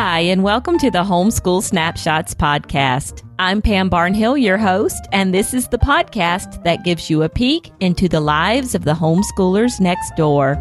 Hi, 0.00 0.20
and 0.20 0.44
welcome 0.44 0.78
to 0.78 0.92
the 0.92 1.02
Homeschool 1.02 1.60
Snapshots 1.60 2.32
podcast. 2.32 3.28
I'm 3.40 3.60
Pam 3.60 3.90
Barnhill, 3.90 4.40
your 4.40 4.56
host, 4.56 5.08
and 5.10 5.34
this 5.34 5.52
is 5.52 5.66
the 5.66 5.78
podcast 5.78 6.62
that 6.62 6.84
gives 6.84 7.10
you 7.10 7.24
a 7.24 7.28
peek 7.28 7.72
into 7.80 8.08
the 8.08 8.20
lives 8.20 8.76
of 8.76 8.84
the 8.84 8.92
homeschoolers 8.92 9.80
next 9.80 10.14
door. 10.14 10.54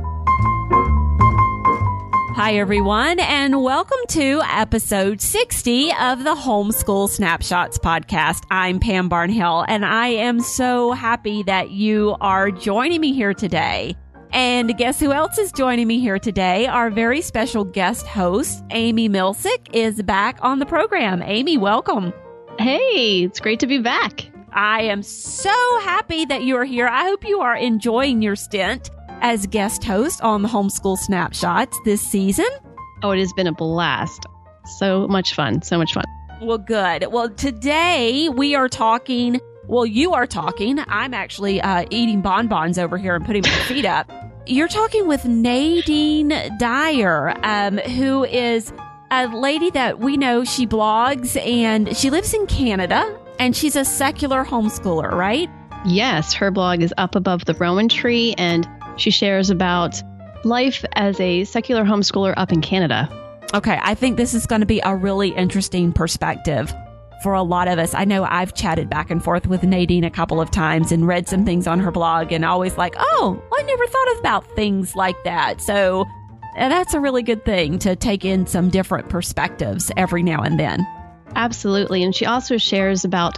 Hi, 2.36 2.56
everyone, 2.56 3.20
and 3.20 3.62
welcome 3.62 4.00
to 4.08 4.42
episode 4.50 5.22
60 5.22 5.92
of 6.02 6.24
the 6.24 6.34
Homeschool 6.34 7.08
Snapshots 7.08 7.78
podcast. 7.78 8.44
I'm 8.50 8.80
Pam 8.80 9.08
Barnhill, 9.08 9.66
and 9.68 9.86
I 9.86 10.08
am 10.08 10.40
so 10.40 10.94
happy 10.94 11.44
that 11.44 11.70
you 11.70 12.16
are 12.22 12.50
joining 12.50 13.02
me 13.02 13.14
here 13.14 13.36
today. 13.36 13.96
And 14.32 14.78
guess 14.78 15.00
who 15.00 15.12
else 15.12 15.38
is 15.38 15.52
joining 15.52 15.88
me 15.88 16.00
here 16.00 16.20
today? 16.20 16.68
Our 16.68 16.90
very 16.90 17.22
special 17.22 17.64
guest 17.64 18.06
host, 18.06 18.64
Amy 18.72 19.10
Milsick, 19.10 19.74
is 19.74 20.02
back 20.04 20.38
on 20.42 20.60
the 20.60 20.66
program. 20.66 21.22
Amy, 21.24 21.58
welcome. 21.58 22.14
Hey, 22.60 23.24
it's 23.24 23.40
great 23.40 23.60
to 23.62 23.68
be 23.68 23.80
back. 23.80 24.30
I 24.52 24.82
am 24.82 25.04
so 25.04 25.54
happy 25.82 26.26
that 26.26 26.44
you 26.44 26.56
are 26.58 26.66
here. 26.66 26.88
I 26.88 27.04
hope 27.04 27.28
you 27.28 27.42
are 27.42 27.56
enjoying 27.56 28.22
your 28.22 28.36
stint 28.36 28.90
as 29.22 29.48
guest 29.48 29.84
host 29.84 30.22
on 30.22 30.42
the 30.42 30.48
Homeschool 30.48 30.98
Snapshots 30.98 31.78
this 31.86 32.02
season. 32.02 32.48
Oh, 33.04 33.12
it 33.12 33.20
has 33.20 33.34
been 33.34 33.48
a 33.48 33.52
blast. 33.52 34.26
So 34.78 35.08
much 35.08 35.34
fun. 35.34 35.62
So 35.62 35.78
much 35.78 35.94
fun. 35.94 36.06
Well, 36.42 36.58
good. 36.58 37.08
Well, 37.12 37.30
today 37.30 38.30
we 38.30 38.56
are 38.56 38.70
talking. 38.70 39.40
Well, 39.68 39.86
you 39.86 40.14
are 40.14 40.28
talking. 40.28 40.80
I'm 40.88 41.14
actually 41.14 41.62
uh, 41.62 41.86
eating 41.90 42.22
bonbons 42.22 42.78
over 42.78 42.98
here 42.98 43.16
and 43.16 43.26
putting 43.26 43.44
my 43.44 43.60
feet 43.68 43.86
up. 43.86 44.12
You're 44.50 44.70
talking 44.70 45.08
with 45.08 45.26
Nadine 45.26 46.30
Dyer, 46.58 47.34
um, 47.44 47.80
who 47.80 48.24
is 48.24 48.72
a 49.12 49.28
lady 49.28 49.70
that 49.72 50.00
we 50.00 50.16
know. 50.16 50.46
She 50.46 50.66
blogs 50.66 51.36
and 51.46 51.96
she 51.98 52.10
lives 52.10 52.34
in 52.34 52.48
Canada 52.48 53.20
and 53.40 53.54
she's 53.54 53.76
a 53.76 53.84
secular 53.84 54.46
homeschooler, 54.46 55.12
right? 55.12 55.50
Yes, 55.86 56.34
her 56.34 56.50
blog 56.50 56.82
is 56.82 56.94
up 56.98 57.16
above 57.16 57.44
the 57.44 57.56
Rowan 57.56 57.90
tree 57.90 58.36
and 58.38 58.66
she 58.96 59.12
shares 59.12 59.50
about 59.50 60.02
life 60.46 60.86
as 60.94 61.20
a 61.20 61.44
secular 61.44 61.84
homeschooler 61.84 62.34
up 62.38 62.54
in 62.54 62.62
Canada. 62.62 63.10
Okay, 63.54 63.78
I 63.82 63.96
think 63.96 64.16
this 64.16 64.34
is 64.34 64.46
going 64.46 64.62
to 64.62 64.68
be 64.68 64.80
a 64.82 64.96
really 64.96 65.30
interesting 65.30 65.92
perspective 65.92 66.74
for 67.24 67.34
a 67.34 67.42
lot 67.42 67.68
of 67.68 67.80
us. 67.80 67.94
I 67.94 68.06
know 68.06 68.24
I've 68.24 68.54
chatted 68.54 68.90
back 68.90 69.10
and 69.10 69.24
forth 69.24 69.48
with 69.48 69.64
Nadine 69.64 70.04
a 70.04 70.10
couple 70.10 70.40
of 70.40 70.52
times 70.52 70.92
and 70.92 71.08
read 71.08 71.28
some 71.28 71.46
things 71.46 71.68
on 71.68 71.80
her 71.80 71.92
blog 71.92 72.32
and 72.32 72.46
always 72.46 72.78
like, 72.78 72.96
oh, 72.98 73.42
I 73.58 73.62
never 73.64 73.88
thought 73.88 74.20
about 74.20 74.56
things 74.56 74.96
like 74.96 75.22
that. 75.24 75.62
So 75.62 76.06
uh, 76.58 76.70
that's 76.70 76.94
a 76.94 77.00
really 77.00 77.24
good 77.24 77.46
thing 77.46 77.80
to 77.80 77.96
take 77.96 78.26
in 78.26 78.46
some 78.46 78.70
different 78.70 79.10
perspectives 79.10 79.92
every 79.98 80.24
now 80.24 80.42
and 80.42 80.60
then. 80.60 80.86
Absolutely. 81.36 82.04
And 82.04 82.16
she 82.16 82.26
also 82.26 82.58
shares 82.58 83.06
about 83.06 83.38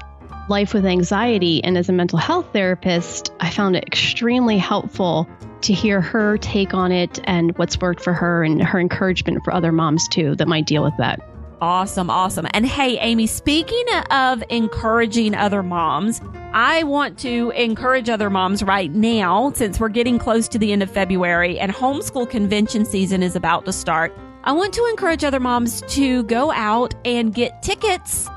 life 0.49 0.73
with 0.73 0.85
anxiety. 0.85 1.63
And 1.63 1.77
as 1.77 1.89
a 1.89 1.93
mental 1.93 2.17
health 2.17 2.47
therapist, 2.53 3.31
I 3.39 3.49
found 3.49 3.75
it 3.75 3.85
extremely 3.85 4.57
helpful 4.57 5.27
to 5.61 5.73
hear 5.73 6.01
her 6.01 6.37
take 6.37 6.73
on 6.73 6.91
it 6.91 7.19
and 7.25 7.57
what's 7.57 7.79
worked 7.79 8.01
for 8.01 8.13
her 8.13 8.43
and 8.43 8.61
her 8.63 8.79
encouragement 8.79 9.43
for 9.43 9.53
other 9.53 9.71
moms 9.71 10.07
too 10.07 10.35
that 10.35 10.47
might 10.47 10.65
deal 10.65 10.83
with 10.83 10.95
that. 10.97 11.21
Awesome, 11.61 12.09
awesome. 12.09 12.47
And 12.53 12.65
hey, 12.65 12.97
Amy, 12.99 13.27
speaking 13.27 13.83
of 14.11 14.41
encouraging 14.49 15.35
other 15.35 15.61
moms, 15.61 16.21
I 16.53 16.83
want 16.83 17.19
to 17.19 17.51
encourage 17.51 18.09
other 18.09 18.29
moms 18.29 18.63
right 18.63 18.89
now 18.91 19.51
since 19.51 19.77
we're 19.77 19.89
getting 19.89 20.19
close 20.19 20.47
to 20.49 20.57
the 20.57 20.71
end 20.71 20.83
of 20.83 20.89
February 20.89 21.59
and 21.59 21.73
homeschool 21.73 22.29
convention 22.29 22.85
season 22.85 23.21
is 23.21 23.35
about 23.35 23.65
to 23.65 23.73
start. 23.73 24.17
I 24.45 24.53
want 24.53 24.73
to 24.75 24.85
encourage 24.85 25.25
other 25.25 25.41
moms 25.41 25.81
to 25.89 26.23
go 26.23 26.51
out 26.53 26.95
and 27.03 27.33
get 27.33 27.61
tickets 27.61 28.29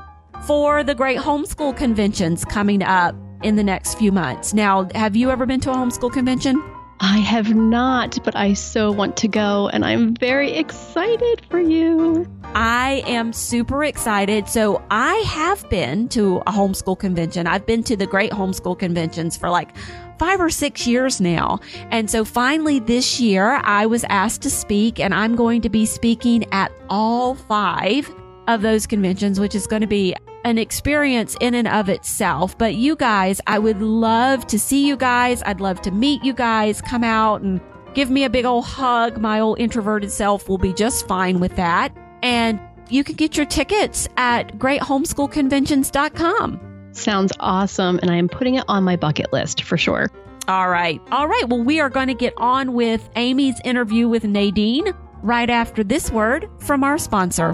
for 0.45 0.83
the 0.83 0.93
great 0.93 1.17
homeschool 1.17 1.77
conventions 1.77 2.43
coming 2.43 2.83
up 2.83 3.15
in 3.41 3.55
the 3.55 3.63
next 3.63 3.95
few 3.95 4.11
months. 4.11 4.53
Now, 4.53 4.89
have 4.95 5.15
you 5.15 5.31
ever 5.31 5.45
been 5.45 5.61
to 5.61 5.71
a 5.71 5.75
homeschool 5.75 6.11
convention? 6.11 6.61
I 6.99 7.17
have 7.17 7.53
not, 7.53 8.17
but 8.23 8.35
I 8.35 8.53
so 8.53 8.91
want 8.91 9.17
to 9.17 9.27
go, 9.27 9.67
and 9.67 9.83
I'm 9.83 10.15
very 10.15 10.53
excited 10.53 11.41
for 11.49 11.59
you. 11.59 12.25
I 12.55 13.03
am 13.07 13.33
super 13.33 13.83
excited. 13.83 14.47
So, 14.47 14.81
I 14.91 15.15
have 15.27 15.67
been 15.69 16.07
to 16.09 16.37
a 16.37 16.51
homeschool 16.51 16.99
convention. 16.99 17.47
I've 17.47 17.65
been 17.65 17.83
to 17.83 17.97
the 17.97 18.05
great 18.05 18.31
homeschool 18.31 18.77
conventions 18.77 19.35
for 19.35 19.49
like 19.49 19.75
five 20.19 20.39
or 20.39 20.49
six 20.49 20.85
years 20.87 21.19
now. 21.19 21.59
And 21.89 22.09
so, 22.09 22.23
finally, 22.23 22.79
this 22.79 23.19
year, 23.19 23.59
I 23.63 23.85
was 23.85 24.03
asked 24.05 24.43
to 24.43 24.49
speak, 24.49 24.99
and 24.99 25.13
I'm 25.13 25.35
going 25.35 25.61
to 25.61 25.69
be 25.69 25.85
speaking 25.85 26.45
at 26.51 26.71
all 26.89 27.35
five 27.35 28.13
of 28.47 28.61
those 28.61 28.85
conventions, 28.85 29.39
which 29.39 29.55
is 29.55 29.67
going 29.67 29.81
to 29.81 29.87
be 29.87 30.15
an 30.43 30.57
experience 30.57 31.35
in 31.39 31.53
and 31.53 31.67
of 31.67 31.89
itself. 31.89 32.57
But 32.57 32.75
you 32.75 32.95
guys, 32.95 33.39
I 33.47 33.59
would 33.59 33.81
love 33.81 34.47
to 34.47 34.59
see 34.59 34.87
you 34.87 34.95
guys. 34.95 35.43
I'd 35.45 35.61
love 35.61 35.81
to 35.81 35.91
meet 35.91 36.23
you 36.23 36.33
guys. 36.33 36.81
Come 36.81 37.03
out 37.03 37.41
and 37.41 37.61
give 37.93 38.09
me 38.09 38.23
a 38.23 38.29
big 38.29 38.45
old 38.45 38.65
hug. 38.65 39.17
My 39.17 39.39
old 39.39 39.59
introverted 39.59 40.11
self 40.11 40.49
will 40.49 40.57
be 40.57 40.73
just 40.73 41.07
fine 41.07 41.39
with 41.39 41.55
that. 41.55 41.95
And 42.21 42.59
you 42.89 43.03
can 43.03 43.15
get 43.15 43.37
your 43.37 43.45
tickets 43.45 44.07
at 44.17 44.57
greathomeschoolconventions.com. 44.57 46.59
Sounds 46.91 47.33
awesome. 47.39 47.99
And 48.01 48.11
I 48.11 48.17
am 48.17 48.27
putting 48.27 48.55
it 48.55 48.65
on 48.67 48.83
my 48.83 48.95
bucket 48.95 49.31
list 49.33 49.63
for 49.63 49.77
sure. 49.77 50.09
All 50.47 50.69
right. 50.69 51.01
All 51.11 51.27
right. 51.27 51.47
Well, 51.47 51.63
we 51.63 51.79
are 51.79 51.89
going 51.89 52.09
to 52.09 52.13
get 52.13 52.33
on 52.37 52.73
with 52.73 53.09
Amy's 53.15 53.59
interview 53.63 54.09
with 54.09 54.25
Nadine 54.25 54.93
right 55.21 55.49
after 55.49 55.83
this 55.83 56.11
word 56.11 56.49
from 56.59 56.83
our 56.83 56.97
sponsor. 56.97 57.53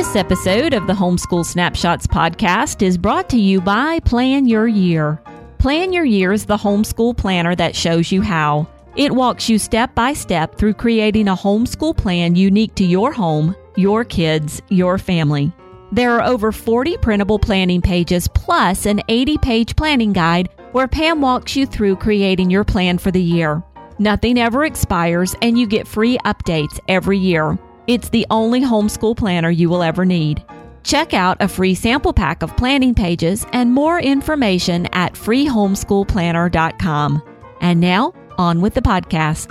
This 0.00 0.16
episode 0.16 0.72
of 0.72 0.86
the 0.86 0.94
Homeschool 0.94 1.44
Snapshots 1.44 2.06
podcast 2.06 2.80
is 2.80 2.96
brought 2.96 3.28
to 3.28 3.38
you 3.38 3.60
by 3.60 4.00
Plan 4.00 4.46
Your 4.46 4.66
Year. 4.66 5.22
Plan 5.58 5.92
Your 5.92 6.06
Year 6.06 6.32
is 6.32 6.46
the 6.46 6.56
homeschool 6.56 7.14
planner 7.14 7.54
that 7.56 7.76
shows 7.76 8.10
you 8.10 8.22
how. 8.22 8.66
It 8.96 9.12
walks 9.12 9.50
you 9.50 9.58
step 9.58 9.94
by 9.94 10.14
step 10.14 10.54
through 10.54 10.72
creating 10.72 11.28
a 11.28 11.36
homeschool 11.36 11.94
plan 11.94 12.34
unique 12.34 12.74
to 12.76 12.84
your 12.86 13.12
home, 13.12 13.54
your 13.76 14.02
kids, 14.02 14.62
your 14.70 14.96
family. 14.96 15.52
There 15.92 16.18
are 16.18 16.26
over 16.26 16.50
40 16.50 16.96
printable 16.96 17.38
planning 17.38 17.82
pages 17.82 18.26
plus 18.26 18.86
an 18.86 19.02
80 19.06 19.36
page 19.36 19.76
planning 19.76 20.14
guide 20.14 20.48
where 20.72 20.88
Pam 20.88 21.20
walks 21.20 21.56
you 21.56 21.66
through 21.66 21.96
creating 21.96 22.48
your 22.48 22.64
plan 22.64 22.96
for 22.96 23.10
the 23.10 23.20
year. 23.20 23.62
Nothing 23.98 24.38
ever 24.38 24.64
expires, 24.64 25.36
and 25.42 25.58
you 25.58 25.66
get 25.66 25.86
free 25.86 26.16
updates 26.24 26.80
every 26.88 27.18
year. 27.18 27.58
It's 27.90 28.08
the 28.10 28.26
only 28.30 28.60
homeschool 28.60 29.16
planner 29.16 29.50
you 29.50 29.68
will 29.68 29.82
ever 29.82 30.04
need. 30.04 30.44
Check 30.84 31.12
out 31.12 31.38
a 31.40 31.48
free 31.48 31.74
sample 31.74 32.12
pack 32.12 32.44
of 32.44 32.56
planning 32.56 32.94
pages 32.94 33.44
and 33.52 33.72
more 33.72 33.98
information 33.98 34.86
at 34.92 35.14
freehomeschoolplanner.com. 35.14 37.22
And 37.60 37.80
now, 37.80 38.14
on 38.38 38.60
with 38.60 38.74
the 38.74 38.80
podcast. 38.80 39.48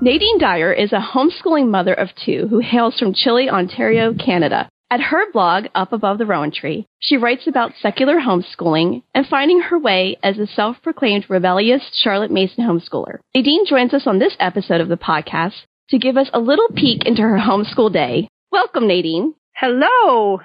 Nadine 0.00 0.38
Dyer 0.38 0.72
is 0.72 0.92
a 0.92 1.00
homeschooling 1.00 1.68
mother 1.68 1.94
of 1.94 2.10
two 2.24 2.46
who 2.46 2.60
hails 2.60 2.96
from 2.96 3.14
Chile, 3.14 3.50
Ontario, 3.50 4.14
Canada. 4.14 4.68
At 4.90 5.00
her 5.00 5.30
blog, 5.32 5.66
Up 5.74 5.92
Above 5.92 6.16
the 6.16 6.24
Rowan 6.24 6.50
Tree, 6.50 6.86
she 6.98 7.18
writes 7.18 7.46
about 7.46 7.74
secular 7.78 8.16
homeschooling 8.16 9.02
and 9.14 9.26
finding 9.26 9.60
her 9.60 9.78
way 9.78 10.16
as 10.22 10.38
a 10.38 10.46
self 10.46 10.76
proclaimed 10.82 11.26
rebellious 11.28 11.82
Charlotte 11.92 12.30
Mason 12.30 12.64
homeschooler. 12.64 13.18
Nadine 13.34 13.66
joins 13.66 13.92
us 13.92 14.06
on 14.06 14.18
this 14.18 14.34
episode 14.40 14.80
of 14.80 14.88
the 14.88 14.96
podcast 14.96 15.66
to 15.90 15.98
give 15.98 16.16
us 16.16 16.30
a 16.32 16.40
little 16.40 16.68
peek 16.74 17.04
into 17.04 17.20
her 17.20 17.36
homeschool 17.36 17.92
day. 17.92 18.28
Welcome, 18.50 18.88
Nadine. 18.88 19.34
Hello. 19.54 20.38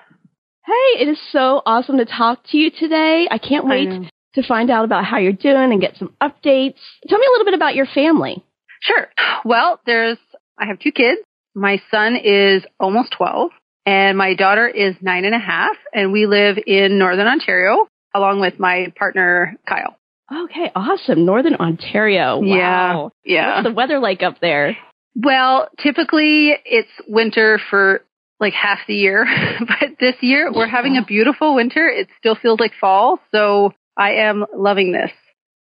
Hey, 0.66 1.02
it 1.02 1.08
is 1.08 1.20
so 1.32 1.62
awesome 1.66 1.98
to 2.00 2.06
talk 2.06 2.44
to 2.50 2.58
you 2.58 2.70
today. 2.70 3.30
I 3.32 3.38
can't 3.38 3.66
wait 3.66 3.88
I 3.88 4.10
to 4.34 4.46
find 4.46 4.70
out 4.70 4.84
about 4.84 5.06
how 5.06 5.20
you're 5.20 5.32
doing 5.32 5.72
and 5.72 5.80
get 5.80 5.96
some 5.96 6.14
updates. 6.22 6.82
Tell 7.08 7.18
me 7.18 7.28
a 7.28 7.32
little 7.32 7.46
bit 7.46 7.54
about 7.54 7.76
your 7.76 7.86
family. 7.86 8.44
Sure. 8.82 9.08
Well, 9.46 9.80
there's, 9.86 10.18
I 10.60 10.66
have 10.66 10.80
two 10.80 10.92
kids. 10.92 11.22
My 11.56 11.82
son 11.92 12.18
is 12.22 12.64
almost 12.78 13.14
12 13.18 13.52
and 13.86 14.18
my 14.18 14.34
daughter 14.36 14.68
is 14.68 14.96
nine 15.02 15.26
and 15.26 15.36
a 15.36 15.40
half 15.40 15.76
and 15.94 16.12
we 16.12 16.26
live 16.26 16.58
in 16.66 16.98
Northern 17.00 17.28
Ontario 17.28 17.88
along 18.16 18.40
with 18.42 18.60
my 18.60 18.94
partner, 18.98 19.56
Kyle. 19.68 19.98
Okay, 20.32 20.72
awesome. 20.76 21.26
Northern 21.26 21.56
Ontario. 21.56 22.40
Wow. 22.40 23.12
Yeah. 23.24 23.34
Yeah. 23.36 23.56
What's 23.56 23.68
the 23.68 23.74
weather 23.74 24.00
like 24.00 24.24
up 24.24 24.40
there? 24.40 24.78
Well, 25.16 25.68
typically 25.82 26.54
it's 26.66 26.90
winter 27.08 27.60
for 27.70 28.02
like 28.40 28.54
half 28.54 28.80
the 28.88 28.96
year, 28.96 29.26
but 29.60 29.98
this 30.00 30.16
year 30.22 30.52
we're 30.52 30.68
having 30.68 30.98
a 30.98 31.06
beautiful 31.06 31.56
winter. 31.56 31.88
It 31.88 32.08
still 32.20 32.36
feels 32.36 32.60
like 32.60 32.72
fall. 32.80 33.20
So 33.32 33.74
I 33.98 34.14
am 34.28 34.46
loving 34.56 34.92
this. 34.92 35.12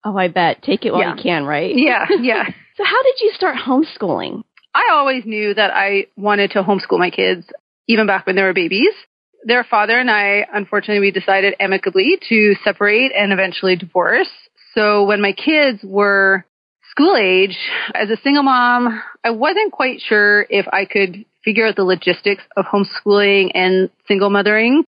Oh, 0.04 0.16
I 0.18 0.28
bet. 0.30 0.62
Take 0.62 0.86
it 0.86 0.92
while 0.94 1.02
Yeah. 1.02 1.16
you 1.16 1.22
can, 1.24 1.46
right? 1.46 1.74
Yeah. 1.76 2.06
Yeah. 2.22 2.44
So 2.78 2.84
how 2.84 3.04
did 3.04 3.22
you 3.22 3.32
start 3.34 3.56
homeschooling? 3.56 4.44
I 4.74 4.90
always 4.92 5.24
knew 5.26 5.54
that 5.54 5.72
I 5.74 6.08
wanted 6.18 6.52
to 6.52 6.62
homeschool 6.62 7.00
my 7.00 7.10
kids, 7.10 7.46
even 7.88 8.08
back 8.08 8.26
when 8.26 8.36
they 8.36 8.42
were 8.42 8.54
babies. 8.54 8.94
Their 9.44 9.64
father 9.64 10.00
and 10.00 10.10
I, 10.10 10.46
unfortunately, 10.52 11.02
we 11.02 11.12
decided 11.12 11.56
amicably 11.60 12.18
to 12.30 12.56
separate 12.64 13.12
and 13.16 13.32
eventually 13.32 13.76
divorce. 13.76 14.30
So 14.74 15.06
when 15.06 15.22
my 15.22 15.34
kids 15.34 15.80
were 15.84 16.46
school 16.90 17.16
age, 17.16 17.58
as 17.94 18.10
a 18.10 18.18
single 18.24 18.44
mom, 18.44 19.02
I 19.24 19.32
wasn't 19.32 19.72
quite 19.72 20.02
sure 20.02 20.46
if 20.50 20.66
I 20.72 20.86
could 20.86 21.26
figure 21.44 21.68
out 21.68 21.76
the 21.76 21.84
logistics 21.84 22.44
of 22.58 22.66
homeschooling 22.66 23.52
and 23.54 23.90
single 24.08 24.30
mothering. 24.30 24.84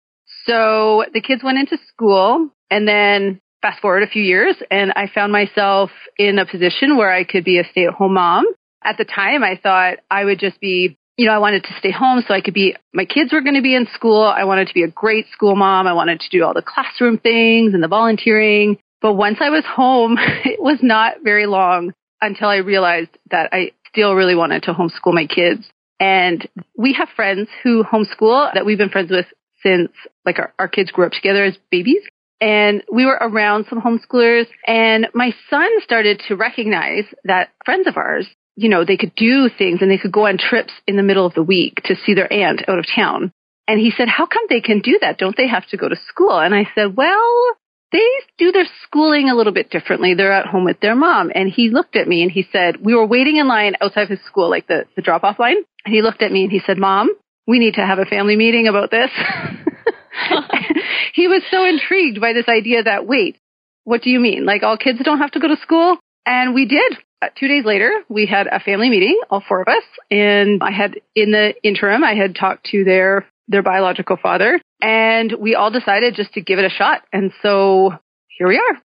So 0.45 1.03
the 1.13 1.21
kids 1.21 1.43
went 1.43 1.57
into 1.57 1.77
school 1.87 2.49
and 2.69 2.87
then 2.87 3.41
fast 3.61 3.81
forward 3.81 4.03
a 4.03 4.07
few 4.07 4.23
years 4.23 4.55
and 4.69 4.93
I 4.95 5.09
found 5.13 5.31
myself 5.31 5.89
in 6.17 6.37
a 6.39 6.45
position 6.45 6.97
where 6.97 7.11
I 7.11 7.23
could 7.23 7.43
be 7.43 7.59
a 7.59 7.63
stay 7.71 7.87
at 7.87 7.93
home 7.93 8.13
mom. 8.13 8.45
At 8.83 8.97
the 8.97 9.05
time, 9.05 9.43
I 9.43 9.59
thought 9.61 9.97
I 10.09 10.23
would 10.23 10.39
just 10.39 10.59
be, 10.59 10.97
you 11.17 11.25
know, 11.25 11.31
I 11.31 11.37
wanted 11.37 11.63
to 11.63 11.73
stay 11.79 11.91
home 11.91 12.23
so 12.27 12.33
I 12.33 12.41
could 12.41 12.53
be, 12.53 12.75
my 12.93 13.05
kids 13.05 13.31
were 13.31 13.41
going 13.41 13.55
to 13.55 13.61
be 13.61 13.75
in 13.75 13.87
school. 13.93 14.21
I 14.21 14.43
wanted 14.43 14.67
to 14.67 14.73
be 14.73 14.83
a 14.83 14.87
great 14.87 15.27
school 15.31 15.55
mom. 15.55 15.87
I 15.87 15.93
wanted 15.93 16.19
to 16.19 16.29
do 16.29 16.43
all 16.43 16.53
the 16.53 16.61
classroom 16.61 17.17
things 17.17 17.73
and 17.73 17.81
the 17.81 17.87
volunteering. 17.87 18.77
But 19.01 19.13
once 19.13 19.37
I 19.39 19.49
was 19.49 19.63
home, 19.65 20.17
it 20.19 20.61
was 20.61 20.79
not 20.81 21.17
very 21.23 21.45
long 21.45 21.93
until 22.21 22.49
I 22.49 22.57
realized 22.57 23.17
that 23.31 23.49
I 23.53 23.71
still 23.87 24.13
really 24.13 24.35
wanted 24.35 24.63
to 24.63 24.73
homeschool 24.73 25.13
my 25.13 25.25
kids. 25.25 25.69
And 25.99 26.47
we 26.77 26.93
have 26.93 27.07
friends 27.15 27.47
who 27.63 27.83
homeschool 27.83 28.53
that 28.53 28.65
we've 28.65 28.77
been 28.77 28.89
friends 28.89 29.11
with 29.11 29.27
since 29.63 29.91
like 30.25 30.39
our, 30.39 30.53
our 30.59 30.67
kids 30.67 30.91
grew 30.91 31.05
up 31.05 31.13
together 31.13 31.45
as 31.45 31.57
babies. 31.71 32.01
And 32.41 32.83
we 32.91 33.05
were 33.05 33.17
around 33.21 33.67
some 33.69 33.81
homeschoolers 33.81 34.47
and 34.67 35.07
my 35.13 35.33
son 35.49 35.69
started 35.81 36.21
to 36.27 36.35
recognize 36.35 37.05
that 37.23 37.49
friends 37.63 37.87
of 37.87 37.95
ours, 37.95 38.27
you 38.55 38.69
know, 38.69 38.85
they 38.85 38.97
could 38.97 39.13
do 39.15 39.49
things 39.49 39.81
and 39.81 39.91
they 39.91 39.97
could 39.97 40.11
go 40.11 40.27
on 40.27 40.37
trips 40.37 40.73
in 40.87 40.95
the 40.95 41.03
middle 41.03 41.25
of 41.25 41.33
the 41.33 41.43
week 41.43 41.81
to 41.85 41.95
see 42.05 42.13
their 42.13 42.31
aunt 42.31 42.67
out 42.67 42.79
of 42.79 42.85
town. 42.93 43.31
And 43.67 43.79
he 43.79 43.91
said, 43.91 44.07
how 44.07 44.25
come 44.25 44.43
they 44.47 44.61
can 44.61 44.79
do 44.79 44.99
that? 45.01 45.17
Don't 45.17 45.35
they 45.35 45.47
have 45.47 45.65
to 45.67 45.77
go 45.77 45.89
to 45.89 45.95
school? 46.07 46.39
And 46.39 46.53
I 46.53 46.69
said, 46.75 46.95
well, 46.95 47.43
they 47.91 48.05
do 48.37 48.51
their 48.51 48.67
schooling 48.83 49.29
a 49.29 49.35
little 49.35 49.53
bit 49.53 49.69
differently. 49.69 50.13
They're 50.13 50.31
at 50.31 50.47
home 50.47 50.65
with 50.65 50.79
their 50.79 50.95
mom. 50.95 51.31
And 51.33 51.49
he 51.49 51.69
looked 51.69 51.95
at 51.95 52.07
me 52.07 52.21
and 52.21 52.31
he 52.31 52.47
said, 52.51 52.77
we 52.79 52.93
were 52.93 53.05
waiting 53.05 53.37
in 53.37 53.47
line 53.47 53.75
outside 53.81 54.09
his 54.09 54.23
school, 54.25 54.49
like 54.49 54.67
the, 54.67 54.85
the 54.95 55.01
drop 55.01 55.23
off 55.23 55.39
line. 55.39 55.57
And 55.85 55.93
he 55.93 56.01
looked 56.01 56.21
at 56.21 56.31
me 56.31 56.43
and 56.43 56.51
he 56.51 56.61
said, 56.65 56.77
mom, 56.77 57.09
we 57.47 57.59
need 57.59 57.75
to 57.75 57.85
have 57.85 57.99
a 57.99 58.05
family 58.05 58.35
meeting 58.35 58.67
about 58.67 58.91
this. 58.91 59.09
he 61.13 61.27
was 61.27 61.41
so 61.49 61.65
intrigued 61.65 62.21
by 62.21 62.33
this 62.33 62.47
idea 62.47 62.83
that, 62.83 63.07
wait, 63.07 63.37
what 63.83 64.01
do 64.01 64.09
you 64.09 64.19
mean? 64.19 64.45
Like 64.45 64.63
all 64.63 64.77
kids 64.77 64.99
don't 65.03 65.19
have 65.19 65.31
to 65.31 65.39
go 65.39 65.47
to 65.47 65.57
school? 65.57 65.97
And 66.25 66.53
we 66.53 66.65
did. 66.65 66.97
Uh, 67.21 67.27
two 67.39 67.47
days 67.47 67.65
later, 67.65 68.03
we 68.09 68.25
had 68.25 68.47
a 68.47 68.59
family 68.59 68.89
meeting, 68.89 69.19
all 69.29 69.43
four 69.47 69.61
of 69.61 69.67
us. 69.67 69.83
And 70.11 70.61
I 70.61 70.71
had, 70.71 70.99
in 71.15 71.31
the 71.31 71.53
interim, 71.63 72.03
I 72.03 72.13
had 72.13 72.35
talked 72.35 72.67
to 72.71 72.83
their, 72.83 73.25
their 73.47 73.63
biological 73.63 74.17
father 74.21 74.59
and 74.81 75.33
we 75.39 75.55
all 75.55 75.71
decided 75.71 76.15
just 76.15 76.33
to 76.33 76.41
give 76.41 76.59
it 76.59 76.65
a 76.65 76.69
shot. 76.69 77.03
And 77.13 77.31
so 77.41 77.93
here 78.37 78.47
we 78.47 78.57
are. 78.57 78.81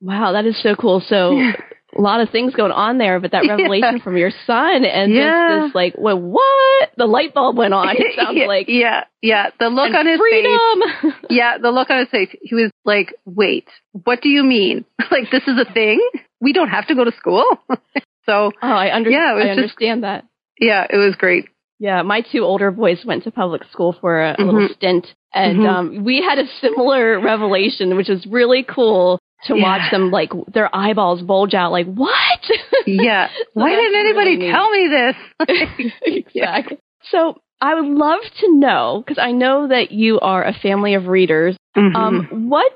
Wow, 0.00 0.32
that 0.32 0.46
is 0.46 0.60
so 0.62 0.74
cool. 0.74 1.00
So 1.06 1.38
a 1.96 2.00
lot 2.00 2.20
of 2.20 2.30
things 2.30 2.54
going 2.54 2.72
on 2.72 2.98
there, 2.98 3.20
but 3.20 3.32
that 3.32 3.44
revelation 3.48 3.96
yeah. 3.96 4.02
from 4.04 4.16
your 4.16 4.30
son 4.46 4.84
and 4.84 5.12
yeah. 5.12 5.60
this, 5.60 5.68
this 5.68 5.74
like, 5.74 5.94
well, 5.96 6.20
what? 6.20 6.90
The 6.96 7.06
light 7.06 7.34
bulb 7.34 7.56
went 7.56 7.74
on. 7.74 7.88
It 7.90 8.16
sounds 8.16 8.36
yeah, 8.36 8.46
like. 8.46 8.66
Yeah, 8.68 9.04
yeah. 9.22 9.50
The 9.58 9.68
look 9.68 9.94
on 9.94 10.06
his 10.06 10.18
freedom. 10.18 10.80
face. 11.02 11.30
yeah, 11.30 11.58
the 11.58 11.70
look 11.70 11.90
on 11.90 12.00
his 12.00 12.08
face. 12.08 12.34
He 12.42 12.54
was 12.54 12.70
like, 12.84 13.14
wait, 13.24 13.68
what 13.92 14.20
do 14.20 14.28
you 14.28 14.42
mean? 14.42 14.84
like, 15.10 15.30
this 15.30 15.42
is 15.46 15.58
a 15.58 15.72
thing? 15.72 16.00
We 16.44 16.52
don't 16.52 16.68
have 16.68 16.86
to 16.88 16.94
go 16.94 17.04
to 17.04 17.12
school? 17.18 17.44
so. 18.26 18.52
Oh, 18.62 18.68
I, 18.68 18.94
under- 18.94 19.10
yeah, 19.10 19.34
I 19.34 19.48
understand 19.48 20.02
just, 20.02 20.22
that. 20.22 20.24
Yeah, 20.58 20.86
it 20.88 20.96
was 20.96 21.16
great. 21.16 21.46
Yeah, 21.80 22.02
my 22.02 22.20
two 22.20 22.44
older 22.44 22.70
boys 22.70 23.02
went 23.04 23.24
to 23.24 23.32
public 23.32 23.62
school 23.72 23.96
for 24.00 24.22
a, 24.22 24.30
a 24.30 24.36
mm-hmm. 24.36 24.44
little 24.44 24.68
stint, 24.76 25.06
and 25.34 25.58
mm-hmm. 25.58 25.66
um, 25.66 26.04
we 26.04 26.22
had 26.22 26.38
a 26.38 26.46
similar 26.60 27.20
revelation, 27.20 27.96
which 27.96 28.08
was 28.08 28.24
really 28.26 28.62
cool 28.62 29.18
to 29.46 29.56
yeah. 29.56 29.62
watch 29.62 29.90
them 29.90 30.10
like 30.10 30.30
their 30.52 30.74
eyeballs 30.74 31.22
bulge 31.22 31.54
out 31.54 31.70
like 31.70 31.86
what 31.86 32.40
yeah 32.86 33.28
so 33.28 33.44
why 33.52 33.70
didn't 33.70 33.94
anybody 33.94 34.36
really 34.36 34.52
tell 34.52 34.70
me 34.70 34.88
this 34.88 35.92
exactly 36.02 36.78
so 37.10 37.36
i 37.60 37.74
would 37.74 37.86
love 37.86 38.20
to 38.40 38.58
know 38.58 39.02
because 39.04 39.18
i 39.18 39.32
know 39.32 39.68
that 39.68 39.92
you 39.92 40.18
are 40.20 40.42
a 40.42 40.54
family 40.54 40.94
of 40.94 41.06
readers 41.06 41.56
mm-hmm. 41.76 41.94
um, 41.94 42.48
what 42.48 42.72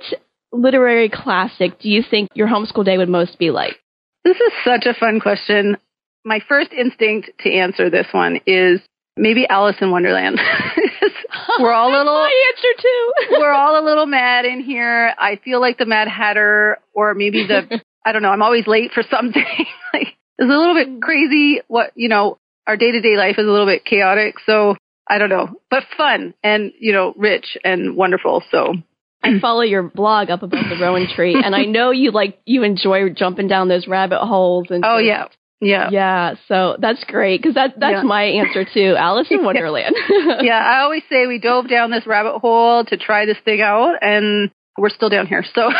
literary 0.52 1.08
classic 1.08 1.78
do 1.80 1.88
you 1.88 2.02
think 2.08 2.30
your 2.34 2.48
homeschool 2.48 2.84
day 2.84 2.96
would 2.96 3.08
most 3.08 3.38
be 3.38 3.50
like 3.50 3.76
this 4.24 4.36
is 4.36 4.52
such 4.64 4.86
a 4.86 4.94
fun 4.98 5.20
question 5.20 5.76
my 6.24 6.40
first 6.48 6.72
instinct 6.72 7.30
to 7.40 7.52
answer 7.52 7.90
this 7.90 8.06
one 8.12 8.40
is 8.46 8.80
maybe 9.16 9.48
Alice 9.48 9.76
in 9.80 9.90
Wonderland. 9.90 10.38
we're 11.60 11.72
all 11.72 11.88
a 11.88 11.96
little 11.96 12.14
my 12.14 12.52
answer 12.54 12.82
too. 12.82 13.12
we're 13.32 13.52
all 13.52 13.82
a 13.82 13.84
little 13.84 14.06
mad 14.06 14.44
in 14.44 14.62
here. 14.62 15.14
I 15.18 15.36
feel 15.44 15.60
like 15.60 15.78
the 15.78 15.86
Mad 15.86 16.08
Hatter, 16.08 16.78
or 16.94 17.14
maybe 17.14 17.46
the 17.46 17.82
I 18.04 18.12
don't 18.12 18.22
know. 18.22 18.30
I'm 18.30 18.42
always 18.42 18.66
late 18.66 18.92
for 18.92 19.02
something. 19.10 19.44
like 19.92 20.08
it's 20.38 20.50
a 20.50 20.56
little 20.56 20.74
bit 20.74 20.88
mm. 20.88 21.00
crazy. 21.00 21.60
What 21.68 21.92
you 21.94 22.08
know, 22.08 22.38
our 22.66 22.76
day 22.76 22.92
to 22.92 23.00
day 23.00 23.16
life 23.16 23.36
is 23.38 23.46
a 23.46 23.50
little 23.50 23.66
bit 23.66 23.84
chaotic. 23.84 24.36
So 24.46 24.76
I 25.08 25.18
don't 25.18 25.30
know, 25.30 25.48
but 25.70 25.84
fun 25.96 26.34
and 26.42 26.72
you 26.78 26.92
know, 26.92 27.14
rich 27.16 27.56
and 27.64 27.96
wonderful. 27.96 28.42
So 28.50 28.74
I 29.22 29.38
follow 29.40 29.62
your 29.62 29.82
blog 29.82 30.30
up 30.30 30.42
above 30.42 30.64
the 30.70 30.76
rowan 30.80 31.08
tree, 31.08 31.34
and 31.34 31.54
I 31.54 31.64
know 31.64 31.90
you 31.90 32.12
like 32.12 32.38
you 32.44 32.62
enjoy 32.62 33.08
jumping 33.10 33.48
down 33.48 33.68
those 33.68 33.88
rabbit 33.88 34.24
holes 34.24 34.68
and 34.70 34.84
oh 34.86 34.98
yeah, 34.98 35.26
yeah. 35.60 35.88
Yeah. 35.90 36.34
So 36.46 36.76
that's 36.80 37.02
great 37.04 37.42
because 37.42 37.54
that, 37.54 37.74
that's 37.78 37.96
yeah. 37.96 38.02
my 38.02 38.24
answer 38.24 38.64
too. 38.64 38.94
Alice 38.96 39.28
in 39.30 39.44
Wonderland. 39.44 39.96
yeah. 40.40 40.58
I 40.58 40.80
always 40.82 41.02
say 41.10 41.26
we 41.26 41.38
dove 41.38 41.68
down 41.68 41.90
this 41.90 42.06
rabbit 42.06 42.38
hole 42.38 42.84
to 42.84 42.96
try 42.96 43.26
this 43.26 43.38
thing 43.44 43.60
out 43.60 43.96
and 44.00 44.50
we're 44.76 44.90
still 44.90 45.08
down 45.08 45.26
here. 45.26 45.44
So 45.54 45.70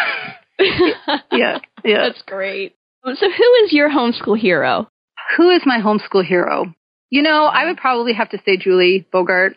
yeah. 1.32 1.58
Yeah. 1.84 2.08
That's 2.08 2.22
great. 2.26 2.74
So 3.04 3.30
who 3.30 3.64
is 3.64 3.72
your 3.72 3.88
homeschool 3.88 4.38
hero? 4.38 4.88
Who 5.36 5.50
is 5.50 5.62
my 5.64 5.78
homeschool 5.78 6.24
hero? 6.24 6.74
You 7.10 7.22
know, 7.22 7.44
I 7.44 7.66
would 7.66 7.78
probably 7.78 8.12
have 8.14 8.30
to 8.30 8.38
say 8.44 8.56
Julie 8.56 9.06
Bogart. 9.12 9.56